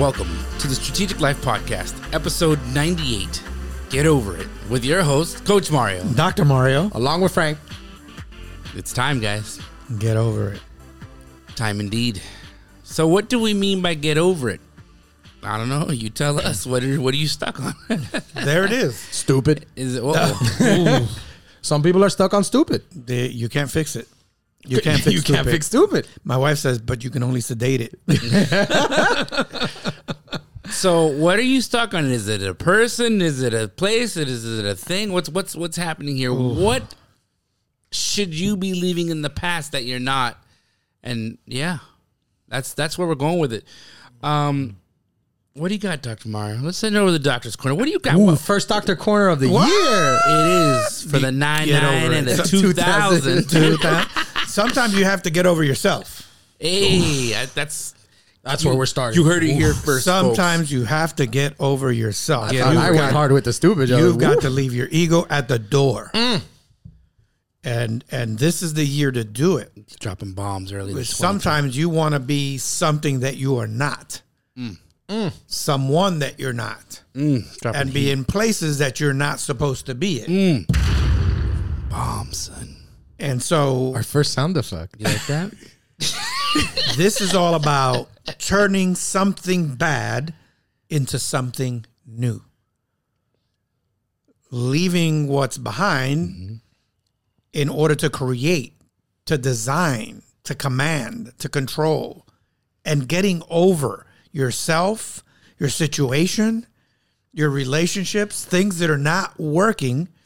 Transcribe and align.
Welcome 0.00 0.30
to 0.60 0.66
the 0.66 0.74
Strategic 0.74 1.20
Life 1.20 1.42
Podcast, 1.42 1.92
episode 2.14 2.58
98. 2.68 3.42
Get 3.90 4.06
over 4.06 4.34
it 4.34 4.48
with 4.70 4.82
your 4.82 5.02
host, 5.02 5.44
Coach 5.44 5.70
Mario. 5.70 6.02
Dr. 6.14 6.46
Mario, 6.46 6.90
along 6.94 7.20
with 7.20 7.32
Frank. 7.34 7.58
It's 8.74 8.94
time, 8.94 9.20
guys. 9.20 9.60
get 9.98 10.16
over 10.16 10.52
it. 10.54 10.60
Time 11.54 11.80
indeed. 11.80 12.22
So, 12.82 13.06
what 13.06 13.28
do 13.28 13.38
we 13.38 13.52
mean 13.52 13.82
by 13.82 13.92
get 13.92 14.16
over 14.16 14.48
it? 14.48 14.62
I 15.42 15.58
don't 15.58 15.68
know. 15.68 15.90
You 15.90 16.08
tell 16.08 16.40
us. 16.40 16.66
What 16.66 16.82
are, 16.82 16.98
what 16.98 17.12
are 17.12 17.18
you 17.18 17.28
stuck 17.28 17.60
on? 17.60 17.74
There 18.34 18.64
it 18.64 18.72
is. 18.72 18.98
Stupid. 18.98 19.66
Is 19.76 19.96
it? 19.96 20.02
Whoa. 20.02 21.06
Some 21.60 21.82
people 21.82 22.02
are 22.02 22.08
stuck 22.10 22.32
on 22.32 22.42
stupid. 22.42 22.84
The- 22.90 23.30
you 23.30 23.50
can't 23.50 23.70
fix 23.70 23.96
it. 23.96 24.08
You 24.66 24.80
can't 24.80 25.00
fix 25.02 25.12
you 25.12 25.20
stupid. 25.20 25.36
can't 25.36 25.48
fix 25.48 25.66
stupid. 25.66 26.08
My 26.24 26.36
wife 26.36 26.58
says, 26.58 26.78
but 26.78 27.02
you 27.02 27.10
can 27.10 27.22
only 27.22 27.40
sedate 27.40 27.80
it. 27.80 27.98
so, 30.70 31.06
what 31.06 31.38
are 31.38 31.42
you 31.42 31.60
stuck 31.60 31.94
on? 31.94 32.06
Is 32.06 32.28
it 32.28 32.42
a 32.42 32.54
person? 32.54 33.22
Is 33.22 33.42
it 33.42 33.54
a 33.54 33.68
place? 33.68 34.16
Is 34.16 34.58
it 34.58 34.64
a 34.64 34.74
thing? 34.74 35.12
What's 35.12 35.28
what's 35.28 35.56
what's 35.56 35.76
happening 35.76 36.16
here? 36.16 36.32
What 36.32 36.94
should 37.90 38.34
you 38.34 38.56
be 38.56 38.74
leaving 38.74 39.08
in 39.08 39.22
the 39.22 39.30
past 39.30 39.72
that 39.72 39.84
you're 39.84 39.98
not? 39.98 40.42
And 41.02 41.38
yeah, 41.46 41.78
that's 42.48 42.74
that's 42.74 42.98
where 42.98 43.08
we're 43.08 43.14
going 43.14 43.38
with 43.38 43.52
it. 43.52 43.64
Um, 44.22 44.76
what 45.54 45.68
do 45.68 45.74
you 45.74 45.80
got, 45.80 46.02
Doctor 46.02 46.28
Mario? 46.28 46.60
Let's 46.60 46.78
send 46.78 46.94
it 46.94 46.98
over 46.98 47.08
to 47.08 47.12
the 47.12 47.18
doctor's 47.18 47.56
corner. 47.56 47.74
What 47.74 47.84
do 47.84 47.90
you 47.90 47.98
got? 47.98 48.16
Ooh, 48.16 48.36
first 48.36 48.68
Doctor 48.68 48.94
Corner 48.94 49.28
of 49.28 49.40
the 49.40 49.48
year. 49.48 50.18
It 50.28 50.86
is 50.86 51.10
for 51.10 51.18
the 51.18 51.32
nine 51.32 51.66
Get 51.66 51.82
nine 51.82 52.12
and 52.12 52.28
the 52.28 52.42
two 52.48 52.72
thousand. 52.72 53.48
Dude, 54.54 54.64
that- 54.66 54.74
Sometimes 54.74 54.94
you 54.94 55.04
have 55.04 55.22
to 55.22 55.30
get 55.30 55.46
over 55.46 55.62
yourself. 55.64 56.26
Hey, 56.58 57.34
I- 57.34 57.46
that's 57.46 57.94
That's 58.42 58.64
where 58.64 58.74
we're 58.74 58.86
starting. 58.86 59.18
you 59.20 59.26
heard 59.26 59.42
it 59.44 59.52
here 59.54 59.74
first. 59.74 60.04
Sometimes 60.04 60.70
you 60.70 60.84
have 60.84 61.10
folks. 61.10 61.12
you 61.16 61.16
have 61.16 61.16
to 61.16 61.26
get 61.26 61.54
over 61.60 61.90
yourself. 61.92 62.50
Get 62.50 62.66
I, 62.66 62.70
over 62.70 62.78
I 62.80 62.88
it. 62.90 62.94
went 62.96 63.12
hard 63.12 63.32
with 63.32 63.44
the 63.44 63.52
stupid. 63.52 63.88
yo. 63.88 63.98
You've 63.98 64.14
Woo. 64.16 64.20
got 64.20 64.40
to 64.42 64.50
leave 64.50 64.74
your 64.74 64.88
ego 64.90 65.26
at 65.30 65.48
the 65.48 65.58
door. 65.58 66.10
Mm. 66.14 66.40
And 67.62 68.04
and 68.10 68.38
this 68.38 68.62
is 68.62 68.72
the 68.74 68.84
year 68.86 69.10
to 69.12 69.22
do 69.24 69.58
it. 69.58 69.70
folks. 69.76 69.96
dropping 69.96 70.32
bombs 70.32 70.72
early. 70.72 71.04
Sometimes 71.04 71.76
you 71.76 71.88
want 71.90 72.14
to 72.14 72.20
be 72.20 72.56
something 72.58 73.20
that 73.20 73.36
you 73.36 73.56
are 73.58 73.66
not. 73.66 74.22
Mm. 74.58 74.78
Mm. 75.10 75.32
Someone 75.46 76.20
that 76.20 76.38
you're 76.40 76.52
not. 76.54 77.02
Mm, 77.14 77.44
And 77.74 77.92
be 77.92 78.10
in 78.10 78.24
places 78.24 78.78
that 78.78 79.00
you're 79.00 79.12
not 79.12 79.40
supposed 79.40 79.84
to 79.86 79.94
be 79.94 80.20
in. 80.22 80.64
bombs, 81.90 82.36
son. 82.38 82.76
And 83.20 83.42
so 83.42 83.94
Our 83.94 84.02
first 84.02 84.32
sound 84.32 84.56
effect. 84.56 84.96
You 84.98 85.04
like 85.04 85.26
that? 85.26 85.52
this 86.96 87.20
is 87.20 87.34
all 87.34 87.54
about 87.54 88.08
turning 88.38 88.94
something 88.94 89.74
bad 89.74 90.34
into 90.88 91.18
something 91.18 91.84
new. 92.06 92.42
Leaving 94.50 95.28
what's 95.28 95.58
behind 95.58 96.30
mm-hmm. 96.30 96.54
in 97.52 97.68
order 97.68 97.94
to 97.94 98.10
create, 98.10 98.74
to 99.26 99.36
design, 99.36 100.22
to 100.44 100.54
command, 100.54 101.32
to 101.38 101.48
control, 101.48 102.26
and 102.84 103.06
getting 103.06 103.42
over 103.50 104.06
yourself, 104.32 105.22
your 105.58 105.68
situation, 105.68 106.66
your 107.32 107.50
relationships, 107.50 108.44
things 108.44 108.78
that 108.78 108.90
are 108.90 108.98
not 108.98 109.38
working, 109.38 110.08
f- 110.08 110.19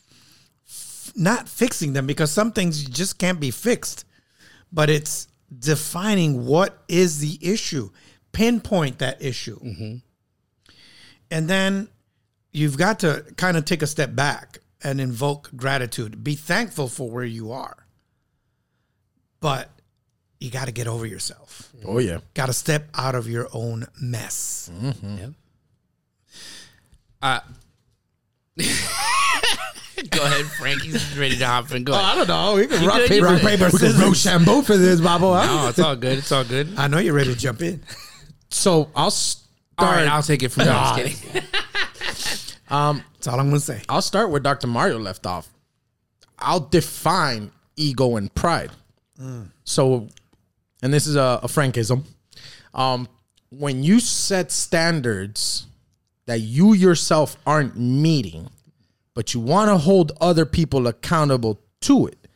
not 1.15 1.49
fixing 1.49 1.93
them 1.93 2.07
because 2.07 2.31
some 2.31 2.53
things 2.53 2.85
just 2.85 3.19
can't 3.19 3.41
be 3.41 3.51
fixed 3.51 4.05
but 4.75 4.91
it's 4.91 5.29
defining 5.57 6.45
what 6.45 6.83
is 6.89 7.21
the 7.21 7.39
issue, 7.41 7.91
pinpoint 8.33 8.99
that 8.99 9.23
issue. 9.23 9.59
Mm-hmm. 9.61 9.97
And 11.31 11.49
then 11.49 11.89
you've 12.53 12.77
got 12.77 12.99
to 13.01 13.25
kind 13.37 13.57
of 13.57 13.65
take 13.65 13.83
a 13.83 13.87
step 13.87 14.17
back 14.17 14.59
and 14.83 15.01
invoke 15.01 15.51
gratitude. 15.55 16.25
Be 16.25 16.35
thankful 16.35 16.89
for 16.89 17.09
where 17.09 17.25
you 17.25 17.53
are. 17.53 17.87
But 19.41 19.71
you 20.41 20.51
got 20.51 20.67
to 20.67 20.73
get 20.73 20.89
over 20.89 21.07
yourself. 21.07 21.71
Mm-hmm. 21.77 21.89
Oh 21.89 21.99
yeah. 21.99 22.19
Got 22.35 22.47
to 22.47 22.53
step 22.53 22.89
out 22.95 23.15
of 23.15 23.29
your 23.29 23.49
own 23.53 23.87
mess. 24.01 24.71
Mm-hmm. 24.75 25.31
Uh, 27.23 27.41
go 30.11 30.23
ahead, 30.25 30.47
Frankie's 30.47 31.17
ready 31.19 31.37
to 31.39 31.47
hop 31.47 31.71
in. 31.73 31.85
Go 31.85 31.93
Oh. 31.93 31.97
I 31.97 32.15
don't 32.17 32.29
know. 32.29 32.55
We 32.57 32.67
can 32.67 32.85
rock 32.87 32.97
good? 32.97 33.09
paper, 33.09 33.27
You 33.27 33.33
Rock, 33.33 33.41
paper, 33.43 33.65
we 33.67 33.71
can 33.71 33.79
scissors. 33.93 34.25
Rochambeau 34.27 34.63
for 34.63 34.77
this, 34.77 35.01
Babo. 35.01 35.33
huh? 35.35 35.47
No, 35.47 35.69
it's 35.69 35.79
all 35.79 35.97
good. 35.97 36.19
It's 36.19 36.33
all 36.33 36.45
good. 36.45 36.75
I 36.77 36.87
know 36.89 36.99
you're 36.99 37.15
ready 37.15 37.33
to 37.33 37.39
jump 37.39 37.63
in. 37.63 37.83
So 38.51 38.91
I'll 38.95 39.11
start. 39.11 39.45
All 39.79 39.87
right, 39.87 40.07
I'll 40.09 40.23
take 40.23 40.43
it 40.43 40.51
from 40.51 40.65
there. 40.67 40.75
Ah. 40.77 40.97
Just 40.99 41.23
kidding. 41.25 41.43
That's 42.69 43.27
all 43.29 43.39
I'm 43.41 43.49
going 43.49 43.61
to 43.61 43.61
say. 43.61 43.83
I'll 43.89 44.03
start 44.03 44.31
where 44.31 44.41
Dr. 44.41 44.67
Mario 44.67 44.99
left 44.99 45.27
off. 45.27 45.49
I'll 46.39 46.61
define 46.61 47.51
ego 47.77 48.17
and 48.17 48.33
pride. 48.35 48.71
So, 49.65 50.09
and 50.83 50.93
this 50.93 51.07
is 51.07 51.17
a, 51.17 51.41
a 51.43 51.47
Frankism. 51.47 52.05
Um, 52.75 53.09
when 53.51 53.83
you 53.85 54.01
set 54.01 54.51
standards 54.51 55.67
that 56.27 56.41
you 56.41 56.73
yourself 56.75 57.37
aren't 57.47 57.79
meeting, 57.79 58.51
but 59.15 59.33
you 59.33 59.41
want 59.41 59.71
to 59.71 59.79
hold 59.79 60.13
other 60.21 60.45
people 60.45 60.87
accountable 60.87 61.61
to 61.83 62.07
it, 62.07 62.29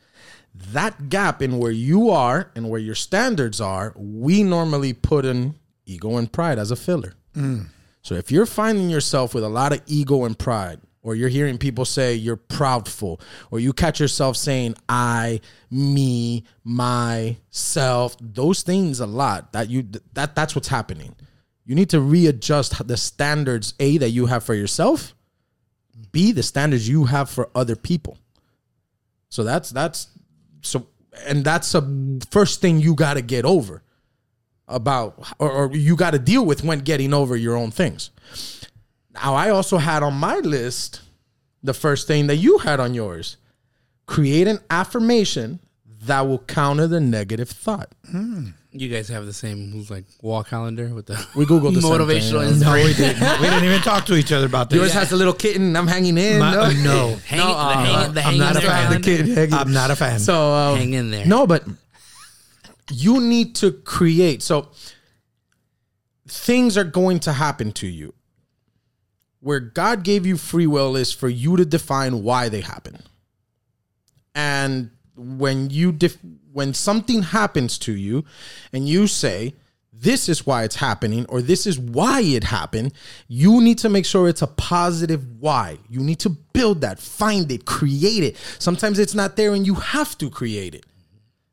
that 0.54 1.08
gap 1.08 1.42
in 1.42 1.58
where 1.58 1.70
you 1.70 2.10
are 2.10 2.50
and 2.54 2.70
where 2.70 2.80
your 2.80 2.94
standards 2.94 3.60
are, 3.60 3.92
we 3.96 4.42
normally 4.42 4.92
put 4.92 5.24
in 5.24 5.54
ego 5.86 6.16
and 6.16 6.32
pride 6.32 6.58
as 6.58 6.70
a 6.70 6.76
filler. 6.76 7.14
Mm. 7.34 7.66
So 8.02 8.14
if 8.14 8.30
you're 8.30 8.46
finding 8.46 8.90
yourself 8.90 9.34
with 9.34 9.44
a 9.44 9.48
lot 9.48 9.72
of 9.72 9.82
ego 9.86 10.24
and 10.24 10.38
pride, 10.38 10.80
or 11.02 11.14
you're 11.14 11.28
hearing 11.28 11.58
people 11.58 11.84
say 11.84 12.14
you're 12.14 12.36
proudful, 12.36 13.20
or 13.50 13.60
you 13.60 13.72
catch 13.72 14.00
yourself 14.00 14.36
saying 14.36 14.74
I, 14.88 15.40
me, 15.70 16.44
myself, 16.64 18.16
those 18.20 18.62
things 18.62 19.00
a 19.00 19.06
lot 19.06 19.52
that 19.52 19.70
you 19.70 19.88
that 20.14 20.34
that's 20.34 20.54
what's 20.54 20.68
happening. 20.68 21.14
You 21.64 21.74
need 21.74 21.90
to 21.90 22.00
readjust 22.00 22.86
the 22.86 22.96
standards 22.96 23.74
A 23.78 23.98
that 23.98 24.10
you 24.10 24.26
have 24.26 24.42
for 24.42 24.54
yourself, 24.54 25.14
B 26.12 26.32
the 26.32 26.42
standards 26.42 26.88
you 26.88 27.04
have 27.04 27.28
for 27.30 27.50
other 27.54 27.76
people. 27.76 28.18
So 29.28 29.44
that's 29.44 29.70
that's 29.70 30.08
so 30.62 30.86
and 31.26 31.44
that's 31.44 31.74
a 31.74 31.82
first 32.30 32.60
thing 32.60 32.80
you 32.80 32.94
got 32.94 33.14
to 33.14 33.22
get 33.22 33.44
over 33.44 33.82
about 34.66 35.34
or, 35.38 35.50
or 35.50 35.76
you 35.76 35.96
got 35.96 36.12
to 36.12 36.18
deal 36.18 36.44
with 36.44 36.64
when 36.64 36.80
getting 36.80 37.14
over 37.14 37.36
your 37.36 37.56
own 37.56 37.70
things. 37.70 38.10
Now 39.14 39.34
I 39.34 39.50
also 39.50 39.78
had 39.78 40.02
on 40.02 40.14
my 40.14 40.38
list 40.38 41.02
the 41.62 41.74
first 41.74 42.06
thing 42.06 42.26
that 42.28 42.36
you 42.36 42.58
had 42.58 42.80
on 42.80 42.94
yours. 42.94 43.36
Create 44.06 44.48
an 44.48 44.60
affirmation 44.70 45.60
that 46.02 46.20
will 46.26 46.38
counter 46.38 46.86
the 46.86 47.00
negative 47.00 47.48
thought. 47.50 47.92
You 48.70 48.88
guys 48.88 49.08
have 49.08 49.26
the 49.26 49.32
same 49.32 49.84
like 49.90 50.04
wall 50.22 50.44
calendar 50.44 50.88
with 50.94 51.06
the 51.06 51.14
We 51.34 51.44
Googled 51.46 51.74
the 51.74 51.80
same 51.82 51.90
motivational 51.90 52.48
thing, 52.50 52.60
No, 52.60 52.74
we 52.74 52.94
didn't. 52.94 53.40
We 53.40 53.46
didn't 53.48 53.64
even 53.64 53.80
talk 53.80 54.06
to 54.06 54.14
each 54.14 54.30
other 54.30 54.46
about 54.46 54.70
this. 54.70 54.78
Yours 54.78 54.92
has 54.92 55.10
a 55.12 55.16
little 55.16 55.32
kitten. 55.32 55.62
And 55.68 55.78
I'm 55.78 55.86
hanging 55.88 56.16
in. 56.18 56.38
My- 56.38 56.52
no, 56.54 56.70
no. 56.82 57.16
Hang, 57.26 57.38
No, 57.38 57.46
the 57.46 57.52
uh, 57.52 57.72
hang, 57.84 58.14
the 58.14 58.22
I'm 58.22 58.38
not 58.38 58.56
a 58.56 58.60
fan. 58.60 58.62
the 58.62 59.00
calendar. 59.00 59.00
kid 59.24 59.28
hanging. 59.28 59.54
I'm 59.54 59.72
not 59.72 59.90
a 59.90 59.96
fan. 59.96 60.20
So 60.20 60.52
um, 60.52 60.78
Hang 60.78 60.92
in 60.92 61.10
there. 61.10 61.26
No, 61.26 61.46
but 61.46 61.64
you 62.90 63.20
need 63.20 63.56
to 63.56 63.72
create. 63.72 64.42
So 64.42 64.68
things 66.28 66.76
are 66.76 66.84
going 66.84 67.20
to 67.20 67.32
happen 67.32 67.72
to 67.72 67.86
you. 67.86 68.14
Where 69.40 69.60
God 69.60 70.02
gave 70.04 70.26
you 70.26 70.36
free 70.36 70.66
will 70.66 70.94
is 70.96 71.12
for 71.12 71.28
you 71.28 71.56
to 71.56 71.64
define 71.64 72.22
why 72.22 72.48
they 72.48 72.60
happen. 72.60 72.98
And 74.34 74.90
when 75.18 75.70
you 75.70 75.92
def- 75.92 76.18
when 76.52 76.74
something 76.74 77.22
happens 77.22 77.78
to 77.80 77.92
you 77.92 78.24
and 78.72 78.88
you 78.88 79.06
say 79.06 79.54
this 79.92 80.28
is 80.28 80.46
why 80.46 80.62
it's 80.62 80.76
happening 80.76 81.26
or 81.28 81.42
this 81.42 81.66
is 81.66 81.78
why 81.78 82.20
it 82.20 82.44
happened, 82.44 82.92
you 83.26 83.60
need 83.60 83.78
to 83.78 83.88
make 83.88 84.06
sure 84.06 84.28
it's 84.28 84.42
a 84.42 84.46
positive 84.46 85.26
why. 85.40 85.78
You 85.90 86.00
need 86.00 86.20
to 86.20 86.30
build 86.30 86.80
that, 86.82 87.00
find 87.00 87.50
it, 87.50 87.64
create 87.64 88.22
it. 88.22 88.36
Sometimes 88.58 88.98
it's 89.00 89.14
not 89.14 89.36
there 89.36 89.54
and 89.54 89.66
you 89.66 89.74
have 89.74 90.16
to 90.18 90.30
create 90.30 90.74
it. 90.74 90.86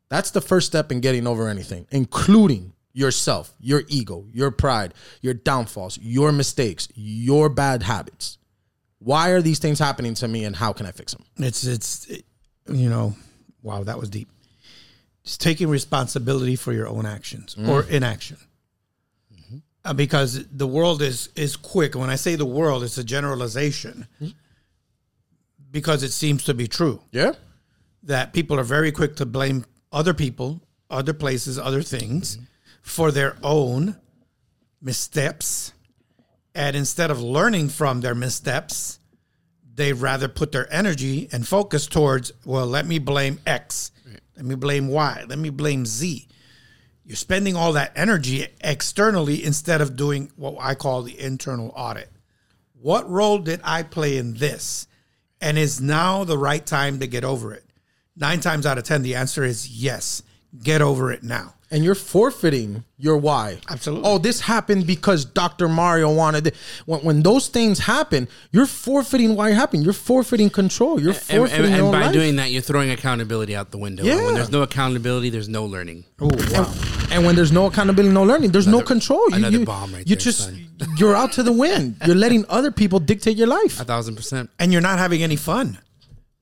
That's 0.10 0.30
the 0.32 0.42
first 0.42 0.68
step 0.68 0.92
in 0.92 1.00
getting 1.02 1.26
over 1.26 1.48
anything, 1.48 1.88
including 1.90 2.74
yourself, 2.94 3.54
your 3.60 3.82
ego, 3.88 4.26
your 4.32 4.52
pride, 4.52 4.94
your 5.22 5.34
downfalls, 5.34 5.98
your 6.02 6.32
mistakes, 6.32 6.88
your 6.96 7.50
bad 7.50 7.82
habits. 7.84 8.38
Why 9.00 9.30
are 9.30 9.42
these 9.42 9.60
things 9.60 9.80
happening 9.80 10.14
to 10.16 10.28
me 10.28 10.46
and 10.46 10.56
how 10.56 10.72
can 10.72 10.86
I 10.86 10.92
fix 10.92 11.14
them? 11.14 11.26
It's 11.38 11.66
it's 11.66 12.06
it- 12.08 12.26
you 12.72 12.90
know, 12.90 13.16
wow, 13.66 13.84
that 13.84 14.00
was 14.00 14.10
deep. 14.10 14.30
It's 15.24 15.38
taking 15.38 15.70
responsibility 15.70 16.56
for 16.56 16.72
your 16.72 16.88
own 16.88 17.06
actions 17.06 17.56
mm. 17.56 17.68
or 17.68 17.84
inaction. 17.90 18.38
Mm-hmm. 19.34 19.58
Uh, 19.84 19.94
because 19.94 20.46
the 20.48 20.68
world 20.68 21.02
is 21.02 21.30
is 21.36 21.58
quick. 21.58 21.96
When 21.96 22.12
I 22.12 22.16
say 22.16 22.36
the 22.36 22.46
world, 22.46 22.84
it's 22.84 22.98
a 23.00 23.04
generalization. 23.04 24.08
Mm-hmm. 24.22 24.38
Because 25.72 26.04
it 26.04 26.12
seems 26.14 26.44
to 26.46 26.54
be 26.54 26.68
true 26.68 27.02
Yeah. 27.12 27.34
that 28.04 28.32
people 28.32 28.58
are 28.58 28.64
very 28.64 28.92
quick 28.94 29.16
to 29.18 29.26
blame 29.26 29.66
other 29.92 30.14
people, 30.14 30.62
other 30.90 31.14
places, 31.14 31.58
other 31.60 31.82
things 31.82 32.38
mm-hmm. 32.38 32.46
for 32.82 33.12
their 33.12 33.36
own 33.44 33.98
missteps, 34.82 35.74
And 36.54 36.76
instead 36.76 37.12
of 37.12 37.20
learning 37.20 37.70
from 37.70 38.02
their 38.02 38.16
missteps, 38.16 39.00
they 39.76 39.94
rather 39.94 40.28
put 40.28 40.52
their 40.52 40.72
energy 40.74 41.28
and 41.32 41.48
focus 41.48 41.86
towards, 41.86 42.32
well, 42.46 42.66
let 42.66 42.86
me 42.86 42.98
blame 42.98 43.40
X, 43.46 43.92
let 44.36 44.46
me 44.46 44.56
blame 44.56 44.88
Y, 44.88 45.26
let 45.28 45.38
me 45.38 45.50
blame 45.50 45.86
Z. 45.86 46.28
You're 47.04 47.16
spending 47.16 47.56
all 47.56 47.74
that 47.74 47.92
energy 47.96 48.48
externally 48.62 49.44
instead 49.44 49.82
of 49.82 49.96
doing 49.96 50.32
what 50.36 50.56
I 50.60 50.74
call 50.74 51.04
the 51.04 51.20
internal 51.20 51.72
audit. 51.76 52.10
What 52.74 53.10
role 53.10 53.40
did 53.40 53.62
I 53.64 53.84
play 53.84 54.18
in 54.18 54.36
this? 54.36 54.88
And 55.42 55.58
is 55.58 55.82
now 55.82 56.24
the 56.24 56.38
right 56.38 56.66
time 56.66 57.00
to 57.00 57.08
get 57.08 57.24
over 57.24 57.54
it? 57.54 57.64
Nine 58.16 58.40
times 58.40 58.66
out 58.66 58.78
of 58.78 58.86
10, 58.86 59.02
the 59.02 59.16
answer 59.16 59.44
is 59.44 59.70
yes. 59.70 60.24
Get 60.64 60.82
over 60.82 61.12
it 61.12 61.22
now. 61.22 61.55
And 61.72 61.84
you're 61.84 61.96
forfeiting 61.96 62.84
your 62.98 63.18
why. 63.18 63.58
Absolutely. 63.70 64.10
Oh, 64.10 64.18
this 64.18 64.40
happened 64.42 64.86
because 64.88 65.26
Dr. 65.26 65.68
Mario 65.68 66.14
wanted 66.14 66.48
it. 66.48 66.56
When, 66.86 67.02
when 67.02 67.24
those 67.24 67.48
things 67.48 67.80
happen, 67.80 68.28
you're 68.52 68.66
forfeiting 68.66 69.36
why 69.36 69.50
it 69.50 69.56
happened. 69.56 69.84
You're 69.84 69.94
forfeiting 69.94 70.50
control. 70.50 71.00
You're 71.02 71.12
And, 71.14 71.22
forfeiting 71.22 71.66
and, 71.66 71.74
and 71.74 71.82
own 71.84 71.92
by 71.92 72.02
life. 72.06 72.14
doing 72.14 72.36
that, 72.38 72.52
you're 72.52 72.62
throwing 72.62 72.90
accountability 72.92 73.56
out 73.56 73.72
the 73.72 73.78
window. 73.78 74.04
And 74.04 74.10
Yeah. 74.20 74.26
when 74.26 74.36
there's 74.36 74.52
no 74.52 74.62
accountability, 74.62 75.30
there's 75.30 75.50
no 75.50 75.66
learning. 75.66 76.06
Oh, 76.22 76.30
wow. 76.52 76.72
and 77.12 77.26
when 77.26 77.36
there's 77.36 77.52
no 77.52 77.66
accountability, 77.66 78.14
no 78.14 78.24
learning, 78.24 78.52
there's 78.52 78.68
no 78.68 78.82
control. 78.82 79.24
You, 79.32 79.36
another 79.38 79.60
you, 79.60 79.66
bomb 79.66 79.94
right 79.94 80.08
you 80.08 80.16
there, 80.16 80.24
just 80.24 80.40
son. 80.46 80.68
you're 80.98 81.16
out 81.16 81.34
to 81.34 81.44
the 81.44 81.52
wind. 81.52 81.98
You're 82.06 82.16
letting 82.16 82.46
other 82.48 82.72
people 82.72 83.00
dictate 83.00 83.36
your 83.38 83.48
life. 83.48 83.80
A 83.82 83.84
thousand 83.84 84.16
percent. 84.16 84.50
and 84.60 84.72
you're 84.72 84.82
not 84.82 84.98
having 85.00 85.22
any 85.24 85.36
fun. 85.36 85.78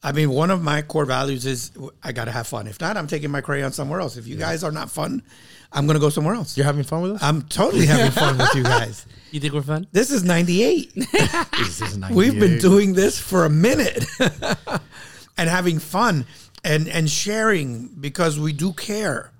I 0.03 0.11
mean, 0.11 0.29
one 0.31 0.51
of 0.51 0.61
my 0.61 0.81
core 0.81 1.05
values 1.05 1.45
is 1.45 1.71
I 2.03 2.11
got 2.11 2.25
to 2.25 2.31
have 2.31 2.45
fun. 2.45 2.67
If 2.67 2.81
not, 2.81 2.97
I'm 2.97 3.07
taking 3.07 3.31
my 3.31 3.39
crayon 3.41 3.71
somewhere 3.71 4.01
else. 4.01 4.17
If 4.17 4.27
you 4.27 4.35
guys 4.35 4.63
are 4.63 4.71
not 4.71 4.91
fun, 4.91 5.23
I'm 5.71 5.85
going 5.87 5.95
to 5.95 5.99
go 6.01 6.09
somewhere 6.09 6.35
else. 6.35 6.57
You're 6.57 6.65
having 6.65 6.83
fun 6.83 7.01
with 7.01 7.11
us. 7.13 7.23
I'm 7.23 7.43
totally 7.43 7.85
having 7.85 8.11
fun 8.11 8.37
with 8.37 8.53
you 8.55 8.63
guys. 8.63 9.05
You 9.31 9.39
think 9.39 9.55
we're 9.55 9.63
fun? 9.63 9.87
This 9.91 10.11
is 10.11 10.23
98. 10.23 10.93
This 11.57 11.81
is 11.81 11.97
98. 11.97 12.15
We've 12.15 12.39
been 12.39 12.59
doing 12.59 12.93
this 12.93 13.17
for 13.17 13.45
a 13.45 13.49
minute 13.49 14.05
and 15.39 15.49
having 15.49 15.79
fun 15.79 16.27
and 16.63 16.87
and 16.87 17.09
sharing 17.09 17.87
because 17.99 18.39
we 18.39 18.53
do 18.53 18.73
care. 18.73 19.31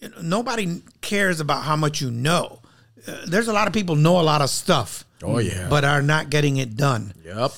You 0.00 0.08
know, 0.08 0.16
nobody 0.22 0.82
cares 1.02 1.38
about 1.38 1.62
how 1.62 1.76
much 1.76 2.00
you 2.00 2.10
know. 2.10 2.62
Uh, 3.06 3.18
there's 3.28 3.46
a 3.46 3.52
lot 3.52 3.68
of 3.68 3.72
people 3.72 3.94
know 3.94 4.18
a 4.18 4.22
lot 4.22 4.42
of 4.42 4.50
stuff. 4.50 5.04
Oh, 5.22 5.38
yeah. 5.38 5.68
but 5.70 5.84
are 5.84 6.02
not 6.02 6.28
getting 6.28 6.56
it 6.56 6.76
done 6.76 7.14
Yep. 7.24 7.52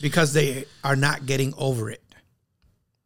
Because 0.00 0.32
they 0.32 0.64
are 0.82 0.96
not 0.96 1.26
getting 1.26 1.54
over 1.56 1.90
it. 1.90 2.02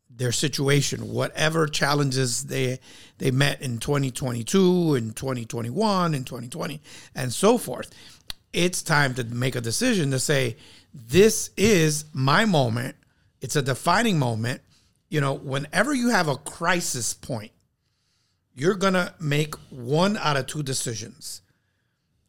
Their 0.08 0.32
situation, 0.32 1.12
whatever 1.12 1.66
challenges 1.66 2.44
they 2.44 2.78
they 3.18 3.30
met 3.30 3.60
in 3.60 3.78
2022 3.78 4.94
and 4.94 5.14
2021 5.14 6.14
and 6.14 6.26
2020 6.26 6.80
and 7.14 7.32
so 7.32 7.58
forth. 7.58 7.90
It's 8.52 8.82
time 8.82 9.14
to 9.14 9.24
make 9.24 9.56
a 9.56 9.60
decision 9.60 10.12
to 10.12 10.20
say 10.20 10.56
this 10.92 11.50
is 11.56 12.04
my 12.12 12.44
moment. 12.44 12.94
It's 13.40 13.56
a 13.56 13.62
defining 13.62 14.18
moment. 14.18 14.62
You 15.08 15.20
know, 15.20 15.34
whenever 15.34 15.92
you 15.92 16.10
have 16.10 16.28
a 16.28 16.36
crisis 16.36 17.12
point, 17.12 17.50
you're 18.54 18.74
going 18.74 18.94
to 18.94 19.12
make 19.18 19.56
one 19.70 20.16
out 20.16 20.36
of 20.36 20.46
two 20.46 20.62
decisions. 20.62 21.42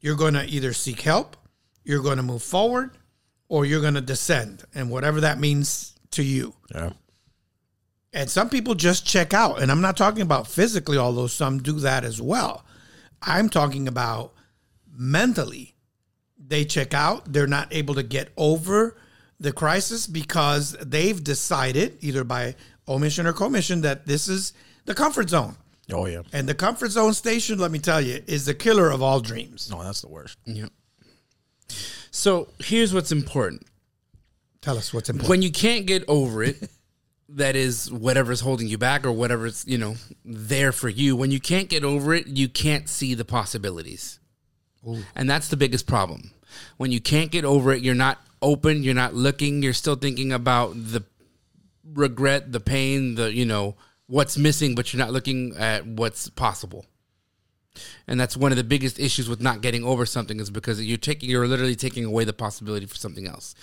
You're 0.02 0.16
going 0.16 0.34
to 0.34 0.46
either 0.46 0.74
seek 0.74 1.02
help, 1.02 1.38
you're 1.84 2.02
going 2.02 2.18
to 2.18 2.24
move 2.24 2.44
forward, 2.44 2.98
or 3.56 3.64
you're 3.64 3.80
going 3.80 3.94
to 3.94 4.02
descend, 4.02 4.66
and 4.76 4.90
whatever 4.90 5.22
that 5.22 5.40
means 5.40 5.98
to 6.12 6.22
you. 6.22 6.54
Yeah. 6.74 6.90
And 8.12 8.30
some 8.30 8.50
people 8.50 8.76
just 8.76 9.08
check 9.08 9.34
out. 9.34 9.62
And 9.62 9.72
I'm 9.72 9.80
not 9.80 9.96
talking 9.96 10.24
about 10.24 10.46
physically, 10.46 10.98
although 10.98 11.28
some 11.28 11.64
do 11.64 11.80
that 11.80 12.04
as 12.04 12.22
well. 12.22 12.66
I'm 13.22 13.48
talking 13.48 13.88
about 13.88 14.34
mentally. 14.94 15.74
They 16.38 16.66
check 16.66 16.94
out. 16.94 17.32
They're 17.32 17.48
not 17.48 17.74
able 17.74 17.96
to 17.96 18.04
get 18.04 18.28
over 18.36 18.98
the 19.40 19.54
crisis 19.54 20.06
because 20.06 20.76
they've 20.82 21.24
decided, 21.24 21.98
either 22.02 22.26
by 22.26 22.56
omission 22.90 23.26
or 23.26 23.32
commission, 23.32 23.80
that 23.82 24.06
this 24.06 24.28
is 24.28 24.52
the 24.84 24.94
comfort 24.94 25.30
zone. 25.30 25.56
Oh 25.94 26.08
yeah. 26.08 26.24
And 26.34 26.50
the 26.50 26.56
comfort 26.56 26.92
zone 26.92 27.14
station, 27.14 27.58
let 27.58 27.72
me 27.72 27.80
tell 27.80 28.02
you, 28.02 28.22
is 28.28 28.46
the 28.46 28.54
killer 28.54 28.90
of 28.90 29.02
all 29.02 29.22
dreams. 29.22 29.72
No, 29.72 29.82
that's 29.82 30.02
the 30.02 30.10
worst. 30.10 30.40
Yep. 30.44 30.72
So 32.16 32.48
here's 32.60 32.94
what's 32.94 33.12
important. 33.12 33.68
Tell 34.62 34.78
us 34.78 34.94
what's 34.94 35.10
important. 35.10 35.30
When 35.30 35.42
you 35.42 35.52
can't 35.52 35.86
get 35.86 36.06
over 36.08 36.44
it, 36.44 36.70
that 37.30 37.58
is 37.58 37.92
whatever's 37.92 38.40
holding 38.40 38.68
you 38.68 38.78
back 38.78 39.06
or 39.06 39.12
whatever's, 39.12 39.66
you 39.68 39.78
know, 39.78 39.96
there 40.24 40.72
for 40.72 40.88
you. 40.88 41.18
When 41.18 41.30
you 41.30 41.42
can't 41.42 41.68
get 41.68 41.84
over 41.84 42.14
it, 42.14 42.28
you 42.28 42.48
can't 42.48 42.88
see 42.88 43.16
the 43.16 43.26
possibilities. 43.26 44.20
And 45.14 45.30
that's 45.30 45.50
the 45.50 45.58
biggest 45.58 45.88
problem. 45.88 46.32
When 46.78 46.90
you 46.90 47.02
can't 47.02 47.32
get 47.32 47.44
over 47.44 47.74
it, 47.74 47.84
you're 47.84 47.94
not 47.94 48.20
open, 48.42 48.82
you're 48.82 48.94
not 48.94 49.14
looking, 49.14 49.62
you're 49.62 49.74
still 49.74 49.98
thinking 49.98 50.32
about 50.32 50.72
the 50.74 51.04
regret, 51.84 52.54
the 52.54 52.62
pain, 52.62 53.16
the, 53.16 53.34
you 53.34 53.46
know, 53.46 53.76
what's 54.08 54.38
missing, 54.38 54.74
but 54.74 54.94
you're 54.94 55.04
not 55.04 55.12
looking 55.12 55.54
at 55.58 55.86
what's 55.86 56.30
possible. 56.30 56.86
And 58.08 58.20
that's 58.20 58.36
one 58.38 58.52
of 58.52 58.58
the 58.58 58.64
biggest 58.64 59.00
issues 59.00 59.28
with 59.30 59.42
not 59.42 59.62
getting 59.62 59.84
over 59.84 60.06
something 60.06 60.40
is 60.40 60.50
because 60.50 60.82
you're 60.84 60.98
taking 60.98 61.30
you're 61.30 61.48
literally 61.48 61.76
taking 61.76 62.06
away 62.06 62.24
the 62.24 62.34
possibility 62.34 62.86
for 62.86 62.96
something 62.96 63.28
else. 63.28 63.56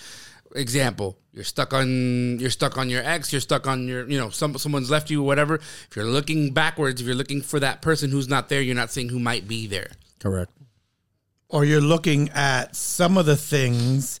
Example, 0.55 1.17
you're 1.33 1.43
stuck 1.43 1.73
on 1.73 2.37
you're 2.39 2.51
stuck 2.51 2.77
on 2.77 2.89
your 2.89 3.01
ex, 3.03 3.31
you're 3.33 3.41
stuck 3.41 3.65
on 3.65 3.87
your 3.87 4.07
you 4.07 4.19
know, 4.19 4.29
some 4.29 4.55
someone's 4.57 4.91
left 4.91 5.09
you 5.09 5.21
or 5.21 5.25
whatever. 5.25 5.55
If 5.55 5.89
you're 5.95 6.05
looking 6.05 6.53
backwards, 6.53 7.01
if 7.01 7.07
you're 7.07 7.15
looking 7.15 7.41
for 7.41 7.59
that 7.59 7.81
person 7.81 8.11
who's 8.11 8.27
not 8.27 8.49
there, 8.49 8.61
you're 8.61 8.75
not 8.75 8.91
seeing 8.91 9.09
who 9.09 9.19
might 9.19 9.47
be 9.47 9.65
there. 9.67 9.91
Correct. 10.19 10.51
or 11.49 11.65
you're 11.65 11.81
looking 11.81 12.29
at 12.29 12.75
some 12.75 13.17
of 13.17 13.25
the 13.25 13.35
things 13.35 14.19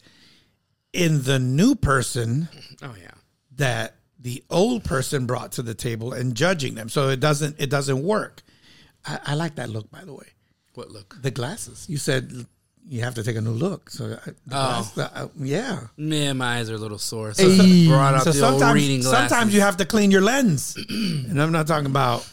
in 0.91 1.23
the 1.23 1.39
new 1.39 1.75
person 1.75 2.47
Oh 2.81 2.93
yeah. 2.99 3.11
that 3.55 3.95
the 4.19 4.43
old 4.49 4.83
person 4.83 5.25
brought 5.25 5.51
to 5.53 5.61
the 5.61 5.73
table 5.73 6.13
and 6.13 6.33
judging 6.35 6.75
them. 6.75 6.89
So 6.89 7.09
it 7.09 7.19
doesn't 7.19 7.57
it 7.59 7.69
doesn't 7.69 8.01
work. 8.03 8.41
I, 9.05 9.19
I 9.27 9.35
like 9.35 9.55
that 9.55 9.69
look, 9.69 9.89
by 9.91 10.03
the 10.05 10.13
way. 10.13 10.27
What 10.75 10.89
look? 10.91 11.17
The 11.21 11.31
glasses. 11.31 11.85
You 11.89 11.97
said 11.97 12.31
you 12.87 13.01
have 13.01 13.15
to 13.15 13.23
take 13.23 13.35
a 13.37 13.41
new 13.41 13.51
look. 13.51 13.89
So 13.89 14.07
the 14.09 14.33
glass, 14.49 14.91
the, 14.91 15.15
uh, 15.15 15.27
yeah. 15.39 15.87
Man, 15.97 16.37
my 16.37 16.57
eyes 16.57 16.69
are 16.69 16.75
a 16.75 16.77
little 16.77 16.97
sore. 16.97 17.33
So 17.33 17.47
Hey. 17.49 17.87
brought 17.87 18.13
out 18.15 18.23
So 18.23 18.31
the 18.31 18.45
old 18.45 18.61
reading 18.73 19.01
sometimes 19.01 19.03
glasses. 19.03 19.29
sometimes 19.29 19.53
you 19.55 19.61
have 19.61 19.77
to 19.77 19.85
clean 19.85 20.11
your 20.11 20.21
lens, 20.21 20.75
and 20.89 21.41
I'm 21.41 21.51
not 21.51 21.67
talking 21.67 21.85
about 21.85 22.27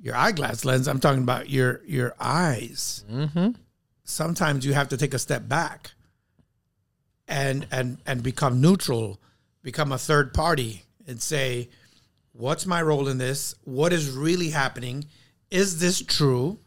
your 0.00 0.14
eyeglass 0.14 0.64
lens. 0.64 0.86
I'm 0.88 1.00
talking 1.00 1.22
about 1.22 1.50
your 1.50 1.82
your 1.86 2.14
eyes. 2.20 3.04
Sometimes 4.04 4.64
you 4.64 4.72
have 4.74 4.88
to 4.90 4.96
take 4.96 5.14
a 5.14 5.18
step 5.18 5.48
back 5.48 5.90
and 7.28 7.66
and 7.72 7.98
and 8.06 8.22
become 8.22 8.60
neutral, 8.60 9.20
become 9.62 9.90
a 9.92 9.98
third 9.98 10.32
party, 10.32 10.84
and 11.06 11.20
say, 11.20 11.68
"What's 12.32 12.66
my 12.66 12.80
role 12.82 13.08
in 13.08 13.18
this? 13.18 13.54
What 13.64 13.92
is 13.92 14.08
really 14.10 14.50
happening? 14.50 15.06
Is 15.50 15.78
this 15.78 16.02
true? 16.02 16.58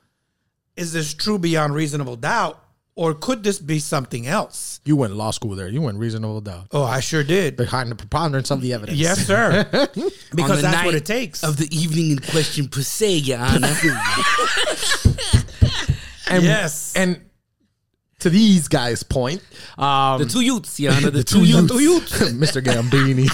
Is 0.75 0.93
this 0.93 1.13
true 1.13 1.38
beyond 1.38 1.74
reasonable 1.74 2.15
doubt, 2.15 2.63
or 2.95 3.13
could 3.13 3.43
this 3.43 3.59
be 3.59 3.79
something 3.79 4.25
else?" 4.27 4.79
You 4.86 4.95
went 4.95 5.12
to 5.12 5.17
law 5.17 5.31
school 5.31 5.55
there. 5.55 5.67
You 5.67 5.81
went 5.81 5.98
reasonable 5.98 6.41
doubt. 6.41 6.67
Oh, 6.71 6.83
I 6.83 7.00
sure 7.01 7.24
did. 7.24 7.55
Behind 7.57 7.91
the 7.91 7.95
preponderance 7.95 8.50
of 8.51 8.62
the 8.62 8.74
evidence. 8.74 8.98
Yes, 8.98 9.25
sir. 9.25 9.67
Because 10.36 10.62
that's 10.62 10.86
what 10.86 10.95
it 10.95 11.05
takes. 11.05 11.43
Of 11.43 11.57
the 11.57 11.67
evening 11.75 12.12
in 12.12 12.19
question 12.19 12.67
per 12.67 12.81
se, 12.81 13.13
Your 13.17 13.39
Honor. 13.39 13.67
And, 16.31 16.43
Yes. 16.43 16.93
And 16.95 17.21
to 18.19 18.29
these 18.29 18.67
guys' 18.67 19.03
point, 19.03 19.41
um, 19.77 20.19
the 20.21 20.25
two 20.27 20.41
youths, 20.41 20.79
Your 20.79 20.93
Honor. 20.93 21.09
The, 21.19 21.23
two 21.23 21.39
two 21.39 21.45
youths. 21.45 21.81
youths, 21.81 22.31
Mr. 22.33 22.61
Gambini, 22.63 23.27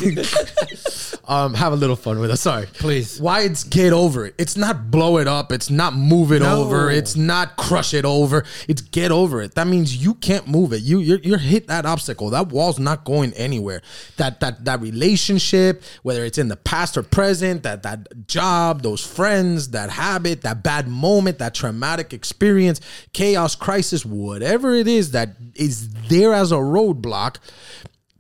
um, 1.30 1.54
have 1.56 1.74
a 1.74 1.76
little 1.76 1.96
fun 1.96 2.20
with 2.20 2.30
us. 2.32 2.42
Sorry, 2.42 2.68
Please. 2.68 3.20
Why 3.20 3.42
it's 3.42 3.64
get 3.64 3.94
over 3.94 4.26
it? 4.28 4.36
It's 4.38 4.56
not 4.56 4.92
blow 4.92 5.18
it 5.18 5.28
up. 5.28 5.52
It's 5.52 5.70
not 5.70 5.96
move 5.96 6.32
it 6.32 6.42
No. 6.42 6.62
over. 6.64 6.90
It's 6.92 7.16
not 7.16 7.58
crush 7.58 7.94
it 7.94 8.06
over. 8.06 8.44
It's 8.68 8.82
get 8.82 9.12
over 9.12 9.42
it. 9.42 9.56
That 9.56 9.68
means 9.68 9.98
you 9.98 10.14
can't 10.16 10.48
move 10.48 10.72
it. 10.74 10.82
You 10.84 11.00
you're, 11.00 11.20
you're 11.20 11.38
hit 11.38 11.68
that 11.68 11.86
obstacle. 11.86 12.30
That 12.30 12.48
wall's 12.48 12.80
not 12.80 13.04
going 13.06 13.34
anywhere. 13.34 13.82
That 14.18 14.40
that 14.42 14.66
that 14.66 14.82
relationship, 14.82 15.84
whether 16.04 16.24
it's 16.24 16.38
in 16.38 16.48
the 16.48 16.56
past 16.58 16.98
or 16.98 17.04
present, 17.04 17.64
that 17.64 17.84
that 17.84 18.28
job, 18.28 18.84
those 18.84 19.06
friends, 19.06 19.70
that 19.72 19.90
habit, 19.90 20.42
that 20.44 20.64
bad 20.64 20.88
moment, 20.88 21.40
that 21.40 21.54
traumatic 21.56 22.14
experience, 22.14 22.80
chaos, 23.14 23.56
crisis, 23.56 24.06
whatever 24.06 24.75
it 24.76 24.88
is 24.88 25.12
that 25.12 25.30
is 25.56 25.90
there 26.10 26.34
as 26.34 26.52
a 26.52 26.56
roadblock 26.56 27.38